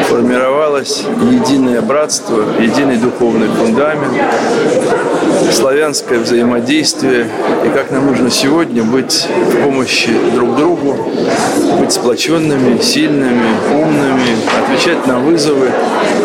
формировалось 0.09 1.05
единое 1.33 1.83
братство, 1.83 2.45
единый 2.61 2.97
духовный 2.97 3.49
фундамент, 3.49 4.15
славянское 5.53 6.21
взаимодействие 6.21 7.29
и 7.67 7.69
как 7.71 7.91
нам 7.91 8.07
нужно 8.07 8.31
сегодня 8.31 8.85
быть 8.85 9.27
в 9.51 9.65
помощи 9.65 10.11
друг 10.35 10.57
другу, 10.57 10.97
быть 11.81 11.93
сплоченными, 11.93 12.81
сильными, 12.81 13.51
умными, 13.73 14.37
отвечать 14.63 15.07
на 15.07 15.19
вызовы, 15.19 15.71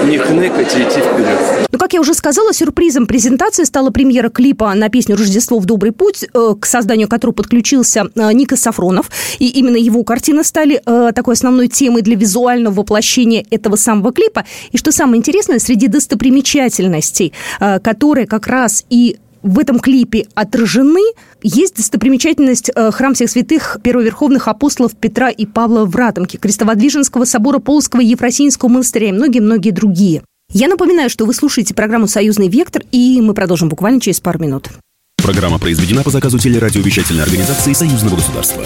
не 0.06 0.18
хныкать 0.18 0.76
и 0.76 0.84
идти 0.84 1.00
вперед. 1.00 1.40
Ну, 1.72 1.80
как 1.80 1.94
я 1.94 2.02
уже 2.02 2.14
сказала, 2.14 2.54
сюрпризом 2.54 3.08
презентации 3.08 3.64
стала 3.64 3.90
премьера 3.90 4.30
клипа 4.30 4.74
на 4.76 4.90
песню 4.90 5.16
«Рождество 5.16 5.58
в 5.58 5.66
добрый 5.66 5.92
путь», 5.92 6.24
э, 6.24 6.56
к 6.60 6.66
созданию 6.66 7.08
которого 7.08 7.34
подключился 7.34 8.06
э, 8.14 8.32
Ника 8.34 8.56
Сафронов. 8.56 9.10
И 9.40 9.48
именно 9.48 9.78
его 9.78 10.03
картины 10.04 10.44
стали 10.44 10.82
э, 10.86 11.12
такой 11.14 11.36
основной 11.36 11.68
темой 11.68 12.02
для 12.02 12.16
визуального 12.16 12.74
воплощения 12.74 13.46
этого 13.50 13.76
самого 13.76 14.12
клипа. 14.12 14.46
И 14.72 14.78
что 14.78 14.92
самое 14.92 15.20
интересное, 15.20 15.60
среди 15.60 15.88
достопримечательностей, 15.88 17.34
которые 17.60 18.28
как 18.28 18.48
раз 18.48 18.86
и 18.90 19.18
в 19.44 19.60
этом 19.60 19.80
клипе 19.80 20.28
отражены, 20.34 21.02
есть 21.44 21.76
достопримечательность 21.76 22.72
э, 22.74 22.92
храм 22.92 23.14
всех 23.14 23.30
святых 23.30 23.78
первоверховных 23.84 24.48
апостолов 24.48 24.96
Петра 24.96 25.30
и 25.30 25.46
Павла 25.46 25.86
в 25.86 25.96
Ратомке, 25.96 26.38
Крестоводвиженского 26.38 27.26
собора 27.26 27.60
Полского 27.60 28.02
Ефросинского 28.02 28.70
монастыря 28.70 29.10
и 29.10 29.12
многие-многие 29.12 29.72
другие. 29.72 30.24
Я 30.52 30.68
напоминаю, 30.68 31.10
что 31.10 31.26
вы 31.26 31.34
слушаете 31.34 31.74
программу 31.74 32.08
«Союзный 32.08 32.48
вектор», 32.48 32.84
и 32.92 33.20
мы 33.22 33.34
продолжим 33.34 33.70
буквально 33.70 34.00
через 34.00 34.20
пару 34.20 34.40
минут. 34.40 34.70
Программа 35.18 35.60
произведена 35.60 36.04
по 36.04 36.10
заказу 36.10 36.38
телерадиовещательной 36.38 37.24
организации 37.24 37.74
Союзного 37.74 38.16
государства. 38.16 38.64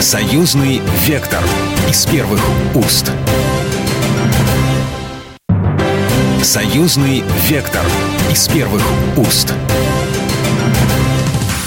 «Союзный 0.00 0.80
вектор» 1.06 1.44
из 1.86 2.06
первых 2.06 2.40
уст. 2.74 3.12
«Союзный 6.42 7.22
вектор» 7.46 7.84
из 8.32 8.48
первых 8.48 8.82
уст. 9.18 9.52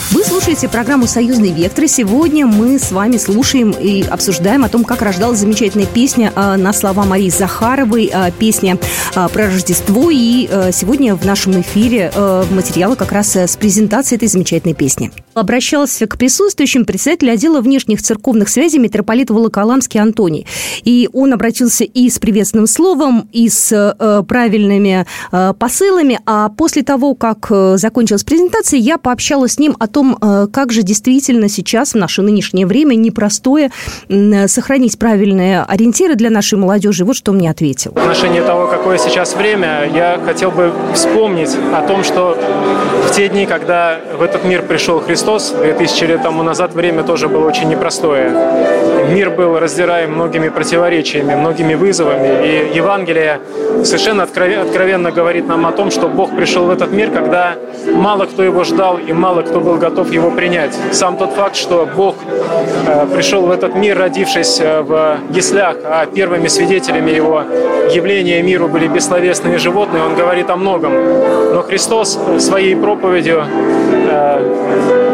Вы 0.10 0.24
слушаете 0.24 0.68
программу 0.68 1.06
«Союзный 1.06 1.52
вектор». 1.52 1.88
Сегодня 1.88 2.48
мы 2.48 2.80
с 2.80 2.92
вами 2.92 3.18
слушаем 3.18 3.72
и 3.72 4.04
обсуждаем 4.04 4.63
о 4.63 4.70
том, 4.70 4.84
как 4.84 5.02
рождалась 5.02 5.40
замечательная 5.40 5.88
песня 5.88 6.32
а, 6.36 6.56
на 6.56 6.74
слова 6.74 7.04
Марии 7.04 7.30
Захаровой, 7.30 8.10
а, 8.13 8.32
песня 8.32 8.78
а, 9.16 9.28
про 9.28 9.46
Рождество. 9.46 10.10
И 10.12 10.48
сегодня 10.72 11.16
в 11.16 11.25
нашем 11.25 11.62
эфире 11.62 12.12
материалы 12.52 12.96
как 12.96 13.12
раз 13.12 13.36
с 13.36 13.58
презентацией 13.58 14.18
этой 14.18 14.28
замечательной 14.28 14.75
песни. 14.75 15.12
Обращался 15.34 16.08
к 16.08 16.18
присутствующим 16.18 16.86
председатель 16.86 17.30
отдела 17.30 17.62
внешних 17.62 18.02
церковных 18.02 18.50
связей 18.50 18.80
митрополит 18.80 19.30
Волоколамский 19.30 20.00
Антоний. 20.00 20.46
И 20.84 21.10
он 21.13 21.34
обратился 21.34 21.84
и 21.84 22.10
с 22.10 22.20
приветственным 22.20 22.68
словом, 22.68 23.28
и 23.32 23.50
с 23.50 23.96
правильными 24.28 25.06
посылами. 25.60 26.20
А 26.25 26.50
после 26.50 26.84
того, 26.84 27.16
как 27.16 27.52
закончилась 27.75 28.24
презентация, 28.24 28.80
я 28.80 28.98
пообщалась 28.98 29.54
с 29.54 29.60
ним 29.60 29.75
о 29.80 29.88
том, 29.88 30.18
Э, 30.24 30.48
как 30.52 30.72
же 30.72 30.84
действительно 30.84 31.50
сейчас, 31.50 31.94
в 31.94 31.96
наше 31.96 32.22
нынешнее 32.22 32.66
время, 32.66 32.96
непростое 32.96 33.72
сохранить 34.48 34.98
правильные 34.98 35.63
ориентиры 35.63 36.16
для 36.16 36.30
нашей 36.30 36.58
молодежи. 36.58 37.06
Вот 37.06 37.16
что 37.16 37.32
он 37.32 37.38
мне 37.38 37.50
ответил. 37.50 37.92
В 37.92 37.98
отношении 37.98 38.42
того, 38.42 38.68
какое 38.68 38.98
сейчас 38.98 39.36
время, 39.36 39.90
я 39.94 40.20
хотел 40.24 40.52
бы 40.52 40.74
вспомнить 40.94 41.50
о 41.74 41.82
том, 41.88 42.04
что 42.04 42.38
в 43.08 43.12
те 43.16 43.28
дни, 43.30 43.46
когда 43.46 44.00
в 44.18 44.22
этот 44.22 44.46
мир 44.46 44.63
пришел 44.63 45.00
Христос, 45.00 45.23
2000 45.24 46.06
лет 46.06 46.24
тому 46.24 46.44
назад, 46.44 46.74
время 46.74 47.03
тоже 47.03 47.27
было 47.27 47.48
очень 47.48 47.70
непростое. 47.70 48.32
Мир 49.10 49.30
был 49.30 49.60
раздираем 49.60 50.13
многими 50.13 50.50
противоречиями, 50.50 51.36
многими 51.36 51.75
вызовами. 51.75 52.46
И 52.46 52.77
Евангелие 52.77 53.39
совершенно 53.84 54.24
откровенно 54.24 55.12
говорит 55.12 55.48
нам 55.48 55.65
о 55.65 55.72
том, 55.72 55.92
что 55.92 56.08
Бог 56.08 56.36
пришел 56.36 56.65
в 56.65 56.70
этот 56.70 56.92
мир, 56.92 57.12
когда 57.12 57.56
мало 57.94 58.25
кто 58.25 58.44
его 58.44 58.63
ждал 58.63 58.98
и 58.98 59.13
мало 59.13 59.42
кто 59.42 59.60
был 59.60 59.77
готов 59.77 60.12
его 60.12 60.32
принять. 60.32 60.74
Сам 60.92 61.18
тот 61.18 61.34
факт, 61.34 61.56
что 61.56 61.88
Бог 61.96 62.15
э, 62.88 63.08
пришел 63.13 63.42
в 63.46 63.51
этот 63.51 63.75
мир, 63.75 63.98
родившись 63.98 64.60
э, 64.60 64.82
в 64.82 65.18
яслях, 65.30 65.77
а 65.84 66.06
первыми 66.06 66.48
свидетелями 66.48 67.12
его 67.12 67.44
явления 67.92 68.42
миру 68.42 68.68
были 68.68 68.88
бессловесные 68.88 69.58
животные, 69.58 70.03
он 70.03 70.15
говорит 70.15 70.50
о 70.50 70.56
многом. 70.56 70.94
Но 71.53 71.62
Христос 71.62 72.20
своей 72.39 72.75
проповедью 72.75 73.44
э, 73.46 75.12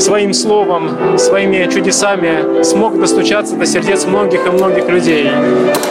своим 0.00 0.32
словом, 0.32 1.18
своими 1.18 1.70
чудесами 1.72 2.62
смог 2.62 2.98
достучаться 2.98 3.56
до 3.56 3.66
сердец 3.66 4.04
многих 4.04 4.46
и 4.46 4.50
многих 4.50 4.88
людей. 4.88 5.30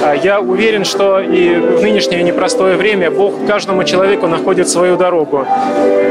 А 0.03 0.13
я 0.15 0.39
уверен, 0.39 0.85
что 0.85 1.19
и 1.19 1.55
в 1.55 1.81
нынешнее 1.81 2.23
непростое 2.23 2.75
время 2.75 3.11
Бог 3.11 3.33
каждому 3.47 3.83
человеку 3.83 4.27
находит 4.27 4.69
свою 4.69 4.97
дорогу. 4.97 5.45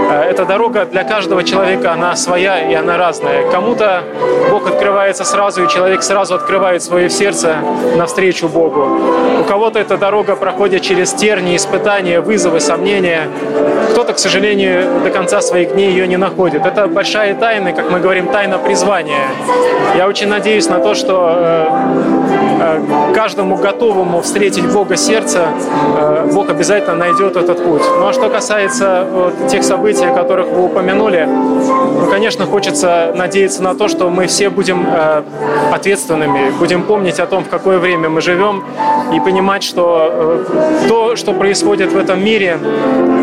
А 0.09 0.25
эта 0.25 0.45
дорога 0.45 0.85
для 0.85 1.03
каждого 1.03 1.43
человека, 1.43 1.93
она 1.93 2.15
своя 2.15 2.71
и 2.71 2.75
она 2.75 2.97
разная. 2.97 3.51
Кому-то 3.51 4.05
Бог 4.51 4.69
открывается 4.69 5.25
сразу, 5.25 5.65
и 5.65 5.69
человек 5.69 6.03
сразу 6.03 6.37
открывает 6.37 6.83
свое 6.83 7.11
сердце 7.11 7.57
навстречу 7.97 8.49
Богу. 8.49 9.01
У 9.41 9.45
кого-то 9.45 9.81
эта 9.81 9.97
дорога 9.97 10.37
проходит 10.37 10.83
через 10.83 11.13
терни, 11.13 11.57
испытания, 11.57 12.21
вызовы, 12.21 12.61
сомнения. 12.61 13.29
Кто-то, 13.91 14.13
к 14.13 14.19
сожалению, 14.19 15.01
до 15.03 15.11
конца 15.11 15.41
своих 15.41 15.73
дней 15.73 15.91
ее 15.91 16.07
не 16.07 16.17
находит. 16.17 16.65
Это 16.65 16.87
большая 16.87 17.35
тайна, 17.35 17.73
как 17.73 17.86
мы 17.91 18.01
говорим, 18.01 18.29
тайна 18.29 18.59
призвания. 18.59 19.29
Я 19.97 20.07
очень 20.07 20.29
надеюсь 20.29 20.69
на 20.69 20.79
то, 20.79 20.95
что 20.95 21.35
э, 21.37 22.26
каждому 23.15 23.57
готовому 23.57 24.21
встретить 24.21 24.67
Бога 24.73 24.97
сердца, 24.97 25.49
э, 25.99 26.29
Бог 26.33 26.51
обязательно 26.51 26.95
найдет 26.95 27.37
этот 27.37 27.63
путь. 27.63 27.83
Ну 27.99 28.07
а 28.07 28.13
что 28.13 28.29
касается 28.29 29.07
вот, 29.11 29.49
тех 29.49 29.65
событий, 29.65 30.07
о 30.07 30.15
которых 30.15 30.49
вы 30.49 30.65
упомянули, 30.65 31.27
ну, 31.27 32.07
конечно, 32.11 32.47
хочется 32.47 33.13
надеяться 33.15 33.63
на 33.63 33.75
то, 33.75 33.89
что 33.89 34.11
мы 34.11 34.27
все 34.27 34.51
будем 34.51 34.87
ответственными, 35.73 36.51
будем 36.59 36.83
помнить 36.83 37.21
о 37.21 37.27
том, 37.27 37.45
в 37.45 37.49
какое 37.49 37.79
время 37.79 38.09
мы 38.09 38.21
живем, 38.21 38.65
и 39.13 39.21
понимать, 39.21 39.63
что 39.63 40.45
то, 40.89 41.17
что 41.17 41.33
происходит 41.33 41.93
в 41.93 41.97
этом 41.97 42.25
мире, 42.25 42.59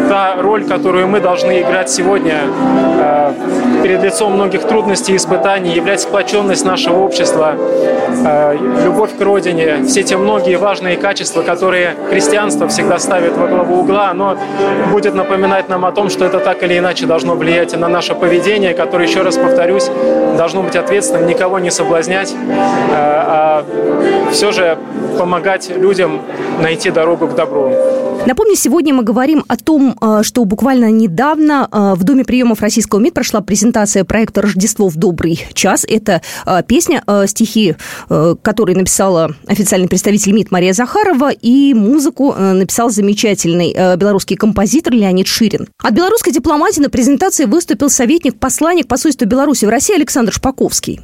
та 0.09 0.35
роль, 0.39 0.65
которую 0.65 1.07
мы 1.07 1.19
должны 1.19 1.61
играть 1.61 1.89
сегодня 1.89 2.41
перед 3.83 4.01
лицом 4.01 4.33
многих 4.33 4.63
трудностей 4.63 5.13
и 5.13 5.15
испытаний 5.17 5.73
является 5.73 6.07
сплоченность 6.07 6.65
нашего 6.65 6.99
общества, 6.99 7.55
э, 8.25 8.57
любовь 9.03 9.17
к 9.17 9.21
родине, 9.21 9.83
все 9.85 10.01
те 10.01 10.15
многие 10.15 10.57
важные 10.57 10.95
качества, 10.95 11.41
которые 11.41 11.95
христианство 12.09 12.69
всегда 12.69 12.99
ставит 12.99 13.35
во 13.35 13.47
главу 13.47 13.81
угла, 13.81 14.11
оно 14.11 14.37
будет 14.91 15.13
напоминать 15.13 15.67
нам 15.67 15.83
о 15.85 15.91
том, 15.91 16.09
что 16.09 16.23
это 16.23 16.39
так 16.39 16.63
или 16.63 16.77
иначе 16.77 17.05
должно 17.05 17.35
влиять 17.35 17.77
на 17.77 17.89
наше 17.89 18.15
поведение, 18.15 18.73
которое, 18.73 19.05
еще 19.05 19.21
раз 19.21 19.35
повторюсь, 19.35 19.89
должно 20.37 20.63
быть 20.63 20.77
ответственным, 20.77 21.27
никого 21.27 21.59
не 21.59 21.69
соблазнять, 21.69 22.31
э, 22.31 22.35
а 22.95 23.65
все 24.31 24.53
же 24.53 24.77
помогать 25.17 25.69
людям 25.69 26.21
найти 26.61 26.89
дорогу 26.89 27.27
к 27.27 27.35
добру. 27.35 27.73
Напомню, 28.25 28.55
сегодня 28.55 28.93
мы 28.93 29.03
говорим 29.03 29.43
о 29.49 29.57
том, 29.57 29.97
э, 29.99 30.21
что 30.23 30.45
буквально 30.45 30.89
недавно 30.91 31.67
в 31.71 32.03
Доме 32.03 32.23
приемов 32.23 32.61
Российского 32.61 32.99
МИД 32.99 33.13
прошла 33.13 33.41
презентация 33.41 34.05
проекта 34.05 34.41
«Рождество 34.41 34.87
в 34.87 34.95
добрый 34.95 35.45
час». 35.53 35.85
Это 35.87 36.21
э, 36.45 36.63
песня, 36.65 37.03
э, 37.05 37.27
стихи, 37.27 37.75
э, 38.09 38.35
которые 38.41 38.77
написала 38.77 39.35
официальный 39.45 39.89
представитель 39.89 40.31
МИД 40.31 40.51
Мария 40.51 40.73
Захарова, 40.73 41.31
и 41.31 41.73
музыку 41.73 42.33
написал 42.33 42.89
замечательный 42.89 43.73
белорусский 43.97 44.37
композитор 44.37 44.93
Леонид 44.93 45.27
Ширин. 45.27 45.67
От 45.81 45.93
белорусской 45.93 46.31
дипломатии 46.31 46.79
на 46.79 46.89
презентации 46.89 47.45
выступил 47.45 47.89
советник 47.89 48.39
посланник 48.39 48.87
посольства 48.87 49.25
Беларуси 49.25 49.65
в 49.65 49.69
России 49.69 49.95
Александр 49.95 50.31
Шпаковский. 50.31 51.01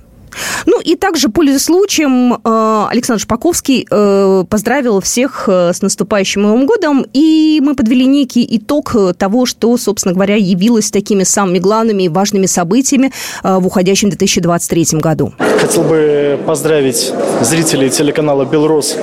Ну 0.66 0.80
и 0.82 0.96
также, 0.96 1.30
пользуясь 1.30 1.64
случаем, 1.64 2.34
э, 2.34 2.88
Александр 2.90 3.22
Шпаковский 3.22 3.88
э, 3.90 4.44
поздравил 4.50 5.02
всех 5.02 5.46
э, 5.48 5.72
с 5.74 5.82
наступающим 5.82 6.42
Новым 6.42 6.66
годом, 6.66 7.06
и 7.14 7.60
мы 7.64 7.76
подвели 7.76 8.06
некий 8.06 8.48
итог 8.58 8.96
того, 9.18 9.46
что, 9.46 9.76
собственно 9.78 10.14
говоря, 10.14 10.36
явилось 10.36 10.92
такими 10.92 11.24
самыми 11.24 11.60
главными 11.60 12.04
и 12.04 12.10
важными 12.10 12.46
событиями 12.46 13.12
в 13.44 13.66
уходящем 13.66 14.10
2023 14.10 15.00
году. 15.00 15.34
Хотел 15.60 15.84
бы 15.84 16.40
поздравить 16.46 17.14
зрителей 17.42 17.90
телеканала 17.90 18.46
«Белрос» 18.46 18.98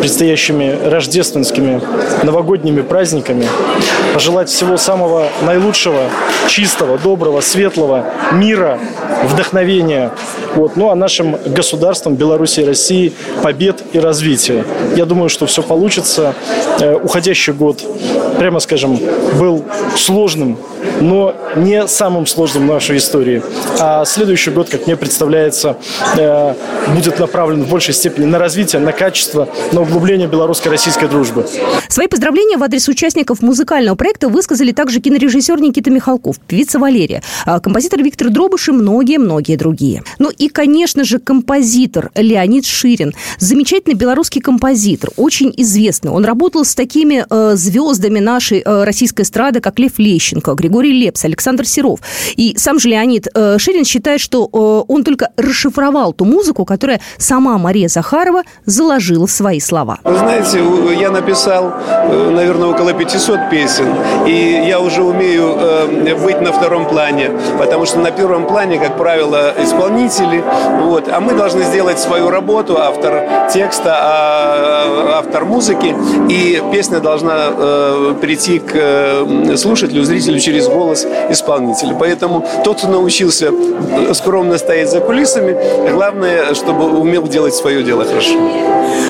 предстоящими 0.00 0.78
рождественскими 0.84 1.80
новогодними 2.22 2.82
праздниками, 2.82 3.46
пожелать 4.14 4.48
всего 4.48 4.76
самого 4.76 5.28
наилучшего, 5.42 6.08
чистого, 6.48 6.98
доброго, 6.98 7.40
светлого, 7.40 8.06
мира, 8.32 8.78
вдохновения. 9.24 10.12
Вот. 10.54 10.76
Ну 10.76 10.90
а 10.90 10.94
нашим 10.94 11.36
государствам 11.46 12.14
Беларуси 12.14 12.60
и 12.60 12.64
России 12.64 13.12
побед 13.42 13.82
и 13.92 13.98
развития. 13.98 14.64
Я 14.96 15.06
думаю, 15.06 15.28
что 15.28 15.46
все 15.46 15.62
получится. 15.62 16.34
Э, 16.80 16.96
уходящий 16.96 17.52
год, 17.52 17.82
прямо 18.38 18.60
скажем, 18.60 18.98
был 19.38 19.64
сложным, 19.96 20.58
но 21.00 21.34
не 21.56 21.86
самым 21.88 22.26
сложным 22.26 22.64
в 22.64 22.66
нашей 22.66 22.98
истории. 22.98 23.42
А 23.78 24.04
следующий 24.04 24.50
год, 24.50 24.68
как 24.68 24.86
мне 24.86 24.96
представляется, 24.96 25.76
э, 26.16 26.54
будет 26.94 27.18
направлен 27.18 27.64
в 27.64 27.68
большей 27.68 27.94
степени 27.94 28.26
на 28.26 28.38
развитие, 28.38 28.80
на 28.80 28.92
качество, 28.92 29.48
на 29.72 29.82
углубление 29.82 30.28
белорусско-российской 30.28 31.08
дружбы. 31.08 31.46
Свои 31.88 32.06
поздравления 32.06 32.56
в 32.56 32.62
адрес 32.62 32.88
участников 32.88 33.42
музыкального 33.42 33.96
проекта 33.96 34.28
высказали 34.28 34.72
также 34.72 35.00
кинорежиссер 35.00 35.60
Никита 35.60 35.90
Михалков, 35.90 36.38
певица 36.40 36.78
Валерия, 36.78 37.22
а 37.46 37.60
композитор 37.60 38.02
Виктор 38.02 38.30
Дробыш 38.30 38.68
и 38.68 38.72
многие-многие 38.72 39.56
другие. 39.56 40.02
Ну 40.18 40.30
и, 40.30 40.48
конечно 40.48 41.04
же, 41.04 41.18
композитор 41.18 42.10
Леонид 42.14 42.66
Ширин. 42.66 43.14
Замечательный 43.38 43.94
белорусский 43.94 44.40
композитор, 44.40 45.10
очень 45.16 45.52
известный. 45.56 46.10
Он 46.10 46.24
работал 46.24 46.64
с 46.64 46.74
такими 46.74 47.24
э, 47.28 47.56
звездами 47.56 48.18
нашей 48.18 48.62
э, 48.64 48.84
российской 48.84 49.22
эстрады, 49.22 49.60
как 49.60 49.78
Лев 49.78 49.98
Лещенко, 49.98 50.54
Григорий 50.54 50.89
Лепс, 50.92 51.24
Александр 51.24 51.66
Серов. 51.66 52.00
И 52.36 52.54
сам 52.56 52.78
же 52.78 52.88
Леонид 52.88 53.28
э, 53.34 53.58
Ширин 53.58 53.84
считает, 53.84 54.20
что 54.20 54.48
э, 54.52 54.92
он 54.92 55.04
только 55.04 55.30
расшифровал 55.36 56.12
ту 56.12 56.24
музыку, 56.24 56.64
которая 56.64 57.00
сама 57.18 57.58
Мария 57.58 57.88
Захарова 57.88 58.42
заложила 58.66 59.26
в 59.26 59.30
свои 59.30 59.60
слова. 59.60 59.98
Вы 60.04 60.16
знаете, 60.16 60.60
я 60.98 61.10
написал, 61.10 61.72
э, 61.88 62.30
наверное, 62.30 62.68
около 62.68 62.92
500 62.92 63.50
песен, 63.50 63.94
и 64.26 64.64
я 64.66 64.80
уже 64.80 65.02
умею 65.02 65.58
быть 66.22 66.40
на 66.40 66.52
втором 66.52 66.86
плане, 66.88 67.30
потому 67.58 67.86
что 67.86 67.98
на 67.98 68.10
первом 68.10 68.46
плане, 68.46 68.78
как 68.78 68.96
правило, 68.96 69.52
исполнители, 69.58 70.42
вот, 70.82 71.08
а 71.08 71.20
мы 71.20 71.34
должны 71.34 71.62
сделать 71.64 71.98
свою 71.98 72.30
работу, 72.30 72.78
автор 72.78 73.48
текста, 73.52 73.96
а, 74.00 75.18
автор 75.18 75.44
музыки, 75.44 75.94
и 76.28 76.62
песня 76.72 77.00
должна 77.00 77.50
прийти 78.20 78.58
к 78.58 79.56
слушателю, 79.56 80.04
зрителю 80.04 80.38
через 80.38 80.66
голос 80.80 81.06
исполнителя. 81.30 81.94
Поэтому 81.98 82.46
тот, 82.64 82.78
кто 82.78 82.88
научился 82.88 83.52
скромно 84.14 84.58
стоять 84.58 84.90
за 84.90 85.00
кулисами, 85.00 85.56
главное, 85.90 86.54
чтобы 86.54 86.84
умел 86.98 87.26
делать 87.28 87.54
свое 87.54 87.82
дело 87.82 88.04
хорошо. 88.04 88.30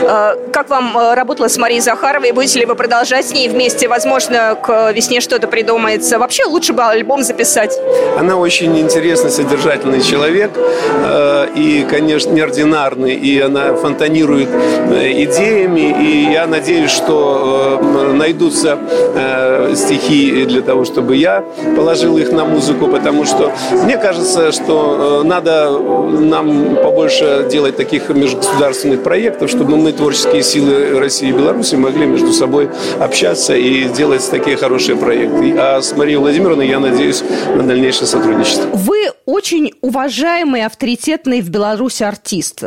А, 0.03 0.35
как 0.53 0.69
вам 0.71 0.97
э, 0.97 1.15
работала 1.15 1.49
с 1.49 1.57
Марией 1.57 1.81
Захаровой? 1.81 2.33
Будете 2.33 2.59
ли 2.61 2.67
вы 2.67 2.75
продолжать 2.75 3.27
с 3.27 3.33
ней 3.33 3.49
вместе? 3.49 3.89
Возможно, 3.89 4.59
к 4.61 4.93
весне 4.93 5.21
что-то 5.21 5.47
придумается. 5.47 6.19
Вообще 6.19 6.45
лучше 6.45 6.73
бы 6.73 6.83
альбом 6.83 7.23
записать. 7.23 7.79
Она 8.19 8.37
очень 8.37 8.79
интересный, 8.79 9.31
содержательный 9.31 10.03
человек. 10.03 10.51
Э, 10.57 11.47
и, 11.55 11.87
конечно, 11.89 12.33
неординарный. 12.33 13.15
И 13.15 13.41
она 13.41 13.75
фонтанирует 13.75 14.49
э, 14.49 15.25
идеями. 15.25 15.97
И 16.03 16.33
я 16.33 16.47
надеюсь, 16.47 16.91
что 16.91 17.81
найдутся 18.13 18.79
стихи 19.75 20.45
для 20.45 20.63
того, 20.63 20.85
чтобы 20.85 21.17
я 21.17 21.45
положил 21.77 22.19
их 22.19 22.33
на 22.33 22.45
музыку. 22.45 22.89
Потому 22.89 23.25
что 23.25 23.53
мне 23.85 23.97
кажется, 23.97 24.53
что 24.53 25.23
надо 25.25 25.71
нам 25.71 26.77
побольше 26.77 27.49
делать 27.51 27.77
таких 27.77 28.09
межгосударственных 28.09 29.03
проектов, 29.03 29.51
чтобы 29.51 29.77
мы 29.77 29.93
творческие 29.93 30.43
силы 30.43 30.99
России 30.99 31.29
и 31.29 31.33
Беларуси 31.33 31.75
могли 31.75 32.07
между 32.07 32.33
собой 32.33 32.71
общаться 32.99 33.55
и 33.55 33.85
делать 33.89 34.29
такие 34.31 34.57
хорошие 34.57 34.97
проекты. 34.97 35.55
А 35.59 35.81
с 35.81 35.97
Марией 35.97 36.19
Владимировной 36.19 36.69
я 36.69 36.81
надеюсь 36.81 37.23
на 37.55 37.63
дальнейшее 37.63 38.07
сотрудничество. 38.07 38.69
Вы 38.73 39.11
очень 39.27 39.73
уважаемый, 39.81 40.65
авторитетный 40.65 41.41
в 41.41 41.51
Беларуси 41.51 42.03
артист. 42.03 42.63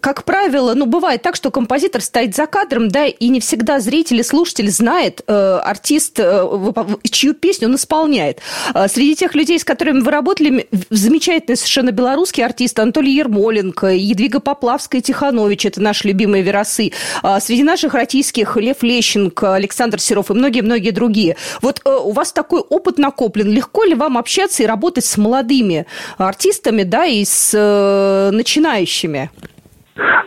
Как 0.00 0.24
правило, 0.24 0.74
ну, 0.74 0.86
бывает 0.86 1.22
так, 1.22 1.36
что 1.36 1.50
композитор 1.50 2.02
стоит 2.02 2.36
за 2.36 2.46
кадром, 2.46 2.88
да, 2.88 3.06
и 3.06 3.28
не 3.28 3.40
всегда 3.40 3.80
зритель 3.80 4.20
и 4.20 4.22
слушатель 4.22 4.70
знает 4.70 5.22
э, 5.26 5.60
артист, 5.64 6.18
э, 6.18 6.72
чью 7.10 7.34
песню 7.34 7.68
он 7.68 7.76
исполняет. 7.76 8.40
Э, 8.74 8.88
среди 8.88 9.16
тех 9.16 9.34
людей, 9.34 9.58
с 9.58 9.64
которыми 9.64 10.00
вы 10.00 10.10
работали, 10.10 10.68
замечательный 10.90 11.56
совершенно 11.56 11.92
белорусский 11.92 12.44
артист 12.44 12.78
Анатолий 12.78 13.14
Ермоленко, 13.14 13.88
Едвига 13.88 14.40
Поплавская, 14.40 15.00
Тиханович, 15.00 15.66
это 15.66 15.80
наши 15.80 16.08
любимые 16.08 16.42
веросы. 16.42 16.92
Э, 17.22 17.38
среди 17.40 17.62
наших 17.62 17.94
российских 17.94 18.56
Лев 18.56 18.82
Лещенко, 18.82 19.54
Александр 19.54 19.98
Серов 19.98 20.30
и 20.30 20.34
многие-многие 20.34 20.90
другие. 20.90 21.36
Вот 21.62 21.80
э, 21.84 21.90
у 21.90 22.12
вас 22.12 22.32
такой 22.32 22.60
опыт 22.60 22.98
накоплен. 22.98 23.48
Легко 23.50 23.84
ли 23.84 23.94
вам 23.94 24.18
общаться 24.18 24.62
и 24.62 24.66
работать 24.66 25.06
с 25.06 25.16
молодыми 25.16 25.86
артистами, 26.18 26.82
да, 26.82 27.06
и 27.06 27.24
с 27.24 27.52
э, 27.54 28.30
начинающими? 28.30 29.30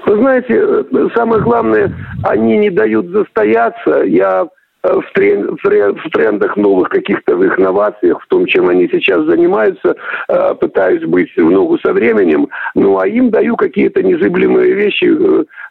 Вы 0.05 0.17
знаете, 0.17 0.59
э, 0.59 1.07
самое 1.15 1.41
главное, 1.41 1.91
они 2.23 2.57
не 2.57 2.69
дают 2.69 3.07
застояться. 3.07 4.03
Я 4.03 4.47
э, 4.83 4.93
в, 4.93 5.13
тренд, 5.13 5.59
в 5.61 6.09
трендах 6.09 6.57
новых 6.57 6.89
каких-то 6.89 7.35
в 7.35 7.43
их 7.43 7.57
новациях, 7.57 8.21
в 8.21 8.27
том, 8.27 8.45
чем 8.47 8.69
они 8.69 8.89
сейчас 8.91 9.25
занимаются, 9.25 9.95
э, 10.27 10.55
пытаюсь 10.55 11.03
быть 11.03 11.35
в 11.35 11.49
ногу 11.49 11.77
со 11.79 11.93
временем, 11.93 12.47
ну 12.73 12.97
а 12.97 13.07
им 13.07 13.29
даю 13.29 13.55
какие-то 13.55 14.01
незыблемые 14.01 14.73
вещи 14.73 15.05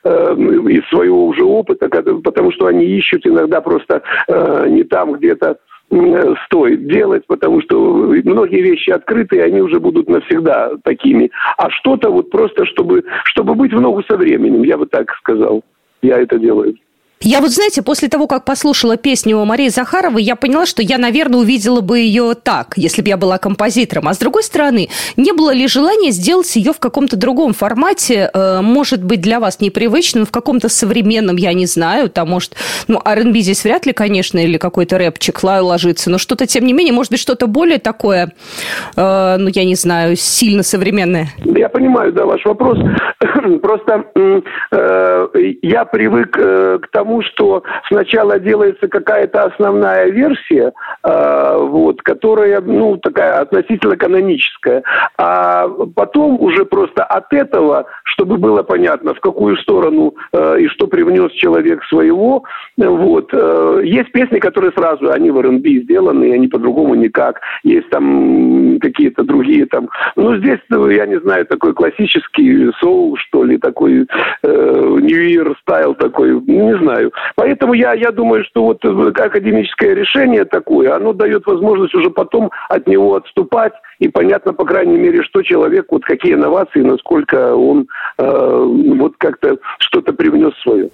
из 0.04 0.88
своего 0.88 1.26
уже 1.26 1.42
опыта, 1.42 1.88
потому 1.88 2.52
что 2.52 2.66
они 2.66 2.84
ищут 2.84 3.26
иногда 3.26 3.60
просто 3.60 4.02
не 4.68 4.84
там 4.84 5.12
где-то 5.14 5.58
стоит 6.46 6.86
делать, 6.86 7.26
потому 7.26 7.62
что 7.62 7.78
многие 8.24 8.60
вещи 8.60 8.90
открытые, 8.90 9.44
они 9.44 9.60
уже 9.60 9.80
будут 9.80 10.08
навсегда 10.08 10.72
такими. 10.84 11.30
А 11.56 11.70
что-то 11.70 12.10
вот 12.10 12.30
просто, 12.30 12.66
чтобы, 12.66 13.04
чтобы 13.24 13.54
быть 13.54 13.72
в 13.72 13.80
ногу 13.80 14.02
со 14.02 14.16
временем, 14.16 14.62
я 14.62 14.76
бы 14.76 14.86
так 14.86 15.10
сказал. 15.14 15.62
Я 16.02 16.18
это 16.18 16.38
делаю. 16.38 16.76
Я 17.20 17.40
вот, 17.40 17.50
знаете, 17.50 17.82
после 17.82 18.08
того, 18.08 18.28
как 18.28 18.44
послушала 18.44 18.96
песню 18.96 19.44
Марии 19.44 19.68
Захаровой, 19.70 20.22
я 20.22 20.36
поняла, 20.36 20.66
что 20.66 20.82
я, 20.82 20.98
наверное, 20.98 21.40
увидела 21.40 21.80
бы 21.80 21.98
ее 21.98 22.34
так, 22.40 22.74
если 22.76 23.02
бы 23.02 23.08
я 23.08 23.16
была 23.16 23.38
композитором. 23.38 24.06
А 24.06 24.14
с 24.14 24.18
другой 24.18 24.44
стороны, 24.44 24.88
не 25.16 25.32
было 25.32 25.52
ли 25.52 25.66
желания 25.66 26.12
сделать 26.12 26.54
ее 26.54 26.72
в 26.72 26.78
каком-то 26.78 27.16
другом 27.16 27.54
формате, 27.54 28.30
э, 28.32 28.60
может 28.62 29.02
быть, 29.02 29.20
для 29.20 29.40
вас 29.40 29.60
непривычным, 29.60 30.26
в 30.26 30.30
каком-то 30.30 30.68
современном, 30.68 31.36
я 31.36 31.52
не 31.54 31.66
знаю, 31.66 32.08
там, 32.08 32.28
может, 32.30 32.54
ну, 32.86 33.00
R&B 33.04 33.40
здесь 33.40 33.64
вряд 33.64 33.84
ли, 33.84 33.92
конечно, 33.92 34.38
или 34.38 34.56
какой-то 34.56 34.96
рэпчик 34.96 35.42
ложится, 35.42 36.10
но 36.10 36.18
что-то, 36.18 36.46
тем 36.46 36.66
не 36.66 36.72
менее, 36.72 36.92
может 36.92 37.10
быть, 37.10 37.20
что-то 37.20 37.48
более 37.48 37.78
такое, 37.78 38.32
э, 38.96 39.36
ну, 39.38 39.48
я 39.48 39.64
не 39.64 39.74
знаю, 39.74 40.14
сильно 40.14 40.62
современное. 40.62 41.30
Я 41.44 41.68
понимаю, 41.68 42.12
да, 42.12 42.26
ваш 42.26 42.44
вопрос. 42.44 42.78
Просто 43.62 44.04
э, 44.14 45.28
я 45.62 45.84
привык 45.84 46.30
к 46.30 46.88
тому, 46.92 47.07
тому, 47.08 47.22
что 47.22 47.62
сначала 47.88 48.38
делается 48.38 48.86
какая-то 48.86 49.44
основная 49.44 50.10
версия, 50.10 50.72
э, 51.04 51.56
вот, 51.58 52.02
которая, 52.02 52.60
ну, 52.60 52.96
такая 52.98 53.40
относительно 53.40 53.96
каноническая, 53.96 54.82
а 55.16 55.68
потом 55.94 56.38
уже 56.40 56.64
просто 56.64 57.04
от 57.04 57.32
этого, 57.32 57.86
чтобы 58.04 58.36
было 58.36 58.62
понятно, 58.62 59.14
в 59.14 59.20
какую 59.20 59.56
сторону 59.56 60.14
э, 60.32 60.60
и 60.60 60.68
что 60.68 60.86
привнес 60.86 61.32
человек 61.32 61.82
своего, 61.84 62.44
вот, 62.76 63.30
э, 63.32 63.80
есть 63.84 64.12
песни, 64.12 64.38
которые 64.38 64.72
сразу, 64.72 65.10
они 65.10 65.30
в 65.30 65.38
R&B 65.38 65.84
сделаны, 65.84 66.34
они 66.34 66.48
по-другому 66.48 66.94
никак, 66.94 67.40
есть 67.64 67.88
там 67.90 68.78
какие-то 68.80 69.22
другие 69.22 69.66
там, 69.66 69.88
ну, 70.16 70.36
здесь, 70.36 70.60
я 70.70 71.06
не 71.06 71.20
знаю, 71.20 71.46
такой 71.46 71.72
классический 71.72 72.70
соул, 72.80 73.16
что 73.16 73.44
ли, 73.44 73.56
такой 73.56 74.06
э, 74.42 74.98
New 75.00 75.22
Year 75.28 75.54
стайл 75.62 75.94
такой, 75.94 76.40
не 76.40 76.76
знаю, 76.78 76.97
знаю. 76.98 77.12
Поэтому 77.36 77.74
я, 77.74 77.94
я 77.94 78.10
думаю, 78.10 78.44
что 78.44 78.64
вот 78.64 78.84
э, 78.84 78.88
академическое 78.88 79.94
решение 79.94 80.44
такое, 80.44 80.94
оно 80.94 81.12
дает 81.12 81.46
возможность 81.46 81.94
уже 81.94 82.10
потом 82.10 82.50
от 82.68 82.86
него 82.86 83.16
отступать, 83.16 83.72
и 83.98 84.08
понятно, 84.08 84.52
по 84.52 84.64
крайней 84.64 84.98
мере, 84.98 85.22
что 85.22 85.42
человек, 85.42 85.86
вот 85.90 86.04
какие 86.04 86.34
инновации, 86.34 86.80
насколько 86.80 87.54
он 87.54 87.88
э, 88.18 88.64
вот 88.98 89.14
как-то 89.18 89.58
что-то 89.78 90.12
привнес 90.12 90.52
свое. 90.62 90.90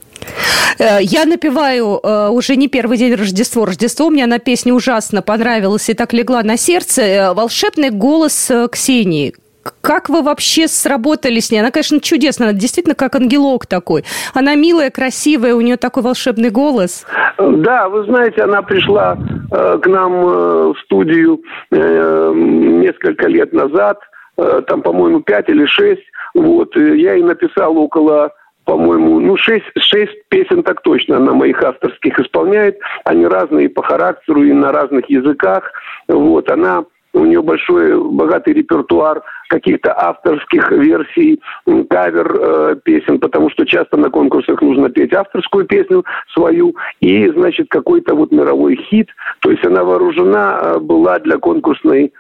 Э, 0.79 0.99
я 1.01 1.25
напеваю 1.25 2.01
э, 2.03 2.29
уже 2.29 2.57
не 2.57 2.69
первый 2.69 2.97
день 2.97 3.15
Рождество. 3.15 3.65
Рождество 3.65 4.11
мне 4.11 4.27
на 4.27 4.39
песне 4.39 4.73
ужасно 4.73 5.23
понравилось 5.23 5.89
и 5.89 5.95
так 5.95 6.13
легла 6.13 6.43
на 6.43 6.57
сердце. 6.57 7.33
Волшебный 7.35 7.91
голос 7.91 8.51
Ксении. 8.71 9.35
Как 9.81 10.09
вы 10.09 10.23
вообще 10.23 10.69
сработали 10.69 11.41
с 11.41 11.51
ней? 11.51 11.61
Она, 11.61 11.71
конечно, 11.71 12.01
чудесная, 12.01 12.49
она 12.49 12.59
действительно 12.59 12.95
как 12.95 13.15
ангелок 13.17 13.67
такой. 13.67 14.05
Она 14.35 14.55
милая, 14.55 14.91
красивая, 14.91 15.55
у 15.55 15.61
нее 15.61 15.77
такой 15.77 16.03
волшебный 16.03 16.51
голос. 16.51 17.07
Да, 17.39 17.89
вы 17.89 18.05
знаете, 18.05 18.43
она 18.43 18.63
пришла 18.63 19.17
э, 19.51 19.79
к 19.79 19.87
нам 19.87 20.13
э, 20.13 20.73
в 20.73 20.77
студию 20.85 21.43
э, 21.71 22.33
несколько 22.35 23.29
лет 23.29 23.53
назад, 23.53 23.99
э, 24.37 24.63
там, 24.67 24.83
по-моему, 24.83 25.21
пять 25.21 25.49
или 25.49 25.67
шесть. 25.67 26.05
Вот, 26.35 26.75
я 26.77 27.15
ей 27.15 27.23
написал 27.23 27.77
около 27.77 28.33
по-моему, 28.65 29.21
ну, 29.21 29.37
шесть, 29.37 29.67
шесть 29.77 30.27
песен 30.29 30.63
так 30.63 30.81
точно 30.83 31.19
она 31.19 31.35
моих 31.35 31.63
авторских 31.63 32.19
исполняет. 32.19 32.79
Они 33.05 33.27
разные 33.27 33.69
по 33.69 33.83
характеру 33.83 34.43
и 34.43 34.53
на 34.53 34.73
разных 34.73 35.09
языках. 35.11 35.71
Вот, 36.09 36.51
она 36.51 36.85
у 37.15 37.25
нее 37.25 37.43
большой, 37.43 37.99
богатый 37.99 38.53
репертуар 38.53 39.23
каких-то 39.49 39.95
авторских 39.97 40.71
версий, 40.71 41.41
кавер 41.89 42.37
э, 42.39 42.77
песен, 42.83 43.21
потому 43.21 43.51
что 43.51 43.65
часто 43.65 43.97
на 43.97 44.11
конкурсах 44.11 44.61
нужно 44.61 44.91
петь 44.91 45.13
авторскую 45.13 45.65
песню 45.65 46.05
свою 46.33 46.75
и, 47.01 47.29
значит, 47.29 47.69
какой-то 47.71 48.15
вот 48.15 48.33
мировой 48.33 48.77
хит. 48.77 49.09
То 49.41 49.51
есть 49.51 49.65
она 49.65 49.85
вооружена 49.85 50.61
э, 50.61 50.79
была 50.81 51.19
для 51.21 51.39
конкурсной 51.39 52.13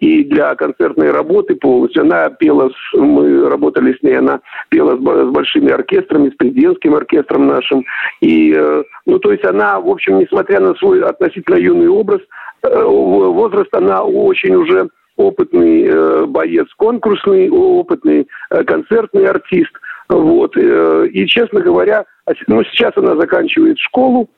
и 0.00 0.24
для 0.24 0.54
концертной 0.54 1.10
работы 1.10 1.54
полностью. 1.56 2.02
Она 2.02 2.30
пела, 2.30 2.70
с, 2.70 2.96
мы 2.96 3.48
работали 3.48 3.96
с 3.98 4.02
ней, 4.02 4.18
она 4.18 4.40
пела 4.68 4.96
с, 4.96 5.00
с 5.00 5.30
большими 5.30 5.70
оркестрами, 5.70 6.30
с 6.30 6.34
президентским 6.34 6.94
оркестром 6.94 7.46
нашим. 7.46 7.84
И, 8.20 8.54
э, 8.56 8.82
ну, 9.06 9.18
то 9.18 9.32
есть 9.32 9.44
она, 9.44 9.80
в 9.80 9.88
общем, 9.88 10.18
несмотря 10.18 10.60
на 10.60 10.74
свой 10.74 11.02
относительно 11.02 11.56
юный 11.56 11.88
образ, 11.88 12.20
Э, 12.62 12.82
возраст 12.84 13.72
она 13.74 14.02
очень 14.02 14.54
уже 14.54 14.88
опытный 15.16 15.84
э, 15.84 16.26
боец 16.26 16.66
конкурсный, 16.76 17.48
опытный 17.50 18.28
концертный 18.66 19.26
артист. 19.26 19.72
Вот. 20.08 20.56
И, 20.56 21.26
честно 21.26 21.60
говоря, 21.60 22.06
ну, 22.46 22.64
сейчас 22.64 22.92
она 22.96 23.14
заканчивает 23.16 23.78
школу, 23.78 24.30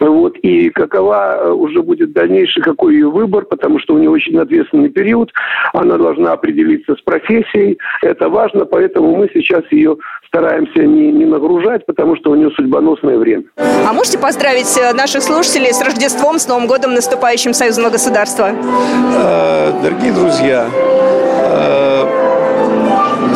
вот, 0.00 0.36
и 0.38 0.70
какова 0.70 1.36
э, 1.36 1.50
уже 1.50 1.82
будет 1.82 2.12
дальнейший, 2.12 2.62
какой 2.62 2.94
ее 2.94 3.10
выбор, 3.10 3.44
потому 3.44 3.78
что 3.78 3.94
у 3.94 3.98
нее 3.98 4.10
очень 4.10 4.36
ответственный 4.38 4.88
период, 4.88 5.32
она 5.72 5.96
должна 5.96 6.32
определиться 6.32 6.94
с 6.96 7.00
профессией, 7.02 7.78
это 8.02 8.28
важно, 8.28 8.64
поэтому 8.64 9.14
мы 9.16 9.30
сейчас 9.32 9.62
ее 9.70 9.96
стараемся 10.26 10.82
не, 10.82 11.12
не 11.12 11.24
нагружать, 11.24 11.86
потому 11.86 12.16
что 12.16 12.32
у 12.32 12.34
нее 12.34 12.50
судьбоносное 12.50 13.18
время. 13.18 13.44
А 13.56 13.92
можете 13.92 14.18
поздравить 14.18 14.76
э, 14.78 14.92
наших 14.94 15.22
слушателей 15.22 15.72
с 15.72 15.80
Рождеством, 15.80 16.38
с 16.38 16.48
Новым 16.48 16.66
годом, 16.66 16.94
наступающим 16.94 17.54
союзного 17.54 17.90
государства? 17.90 18.50
Э, 18.50 19.72
дорогие 19.82 20.12
друзья, 20.12 20.66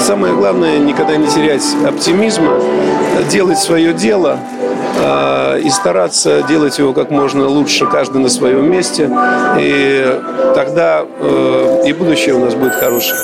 самое 0.01 0.35
главное 0.35 0.79
никогда 0.79 1.17
не 1.17 1.27
терять 1.29 1.65
оптимизма, 1.87 2.61
делать 3.31 3.59
свое 3.59 3.93
дело– 3.93 4.39
и 5.63 5.71
стараться 5.71 6.43
делать 6.43 6.79
его 6.79 6.93
как 6.93 7.11
можно 7.11 7.47
лучше, 7.47 7.87
каждый 7.87 8.21
на 8.21 8.29
своем 8.29 8.71
месте. 8.71 9.11
И 9.59 10.21
тогда 10.55 11.05
э, 11.21 11.83
и 11.87 11.93
будущее 11.93 12.35
у 12.35 12.45
нас 12.45 12.55
будет 12.55 12.75
хорошее. 12.75 13.21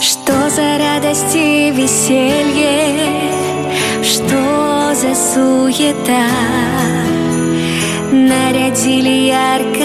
Что 0.00 0.48
за 0.50 0.78
радость 0.78 1.34
и 1.34 1.70
веселье, 1.70 3.32
что 4.02 4.94
за 4.94 5.14
суета 5.14 6.28
Нарядили 8.10 9.28
яркое 9.28 9.77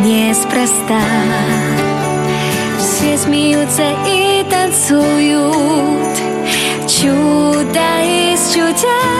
неспроста. 0.00 1.00
Все 2.78 3.16
смеются 3.18 3.84
и 4.06 4.44
танцуют. 4.50 6.16
Чудо 6.86 7.80
из 8.02 8.52
чудес 8.52 9.19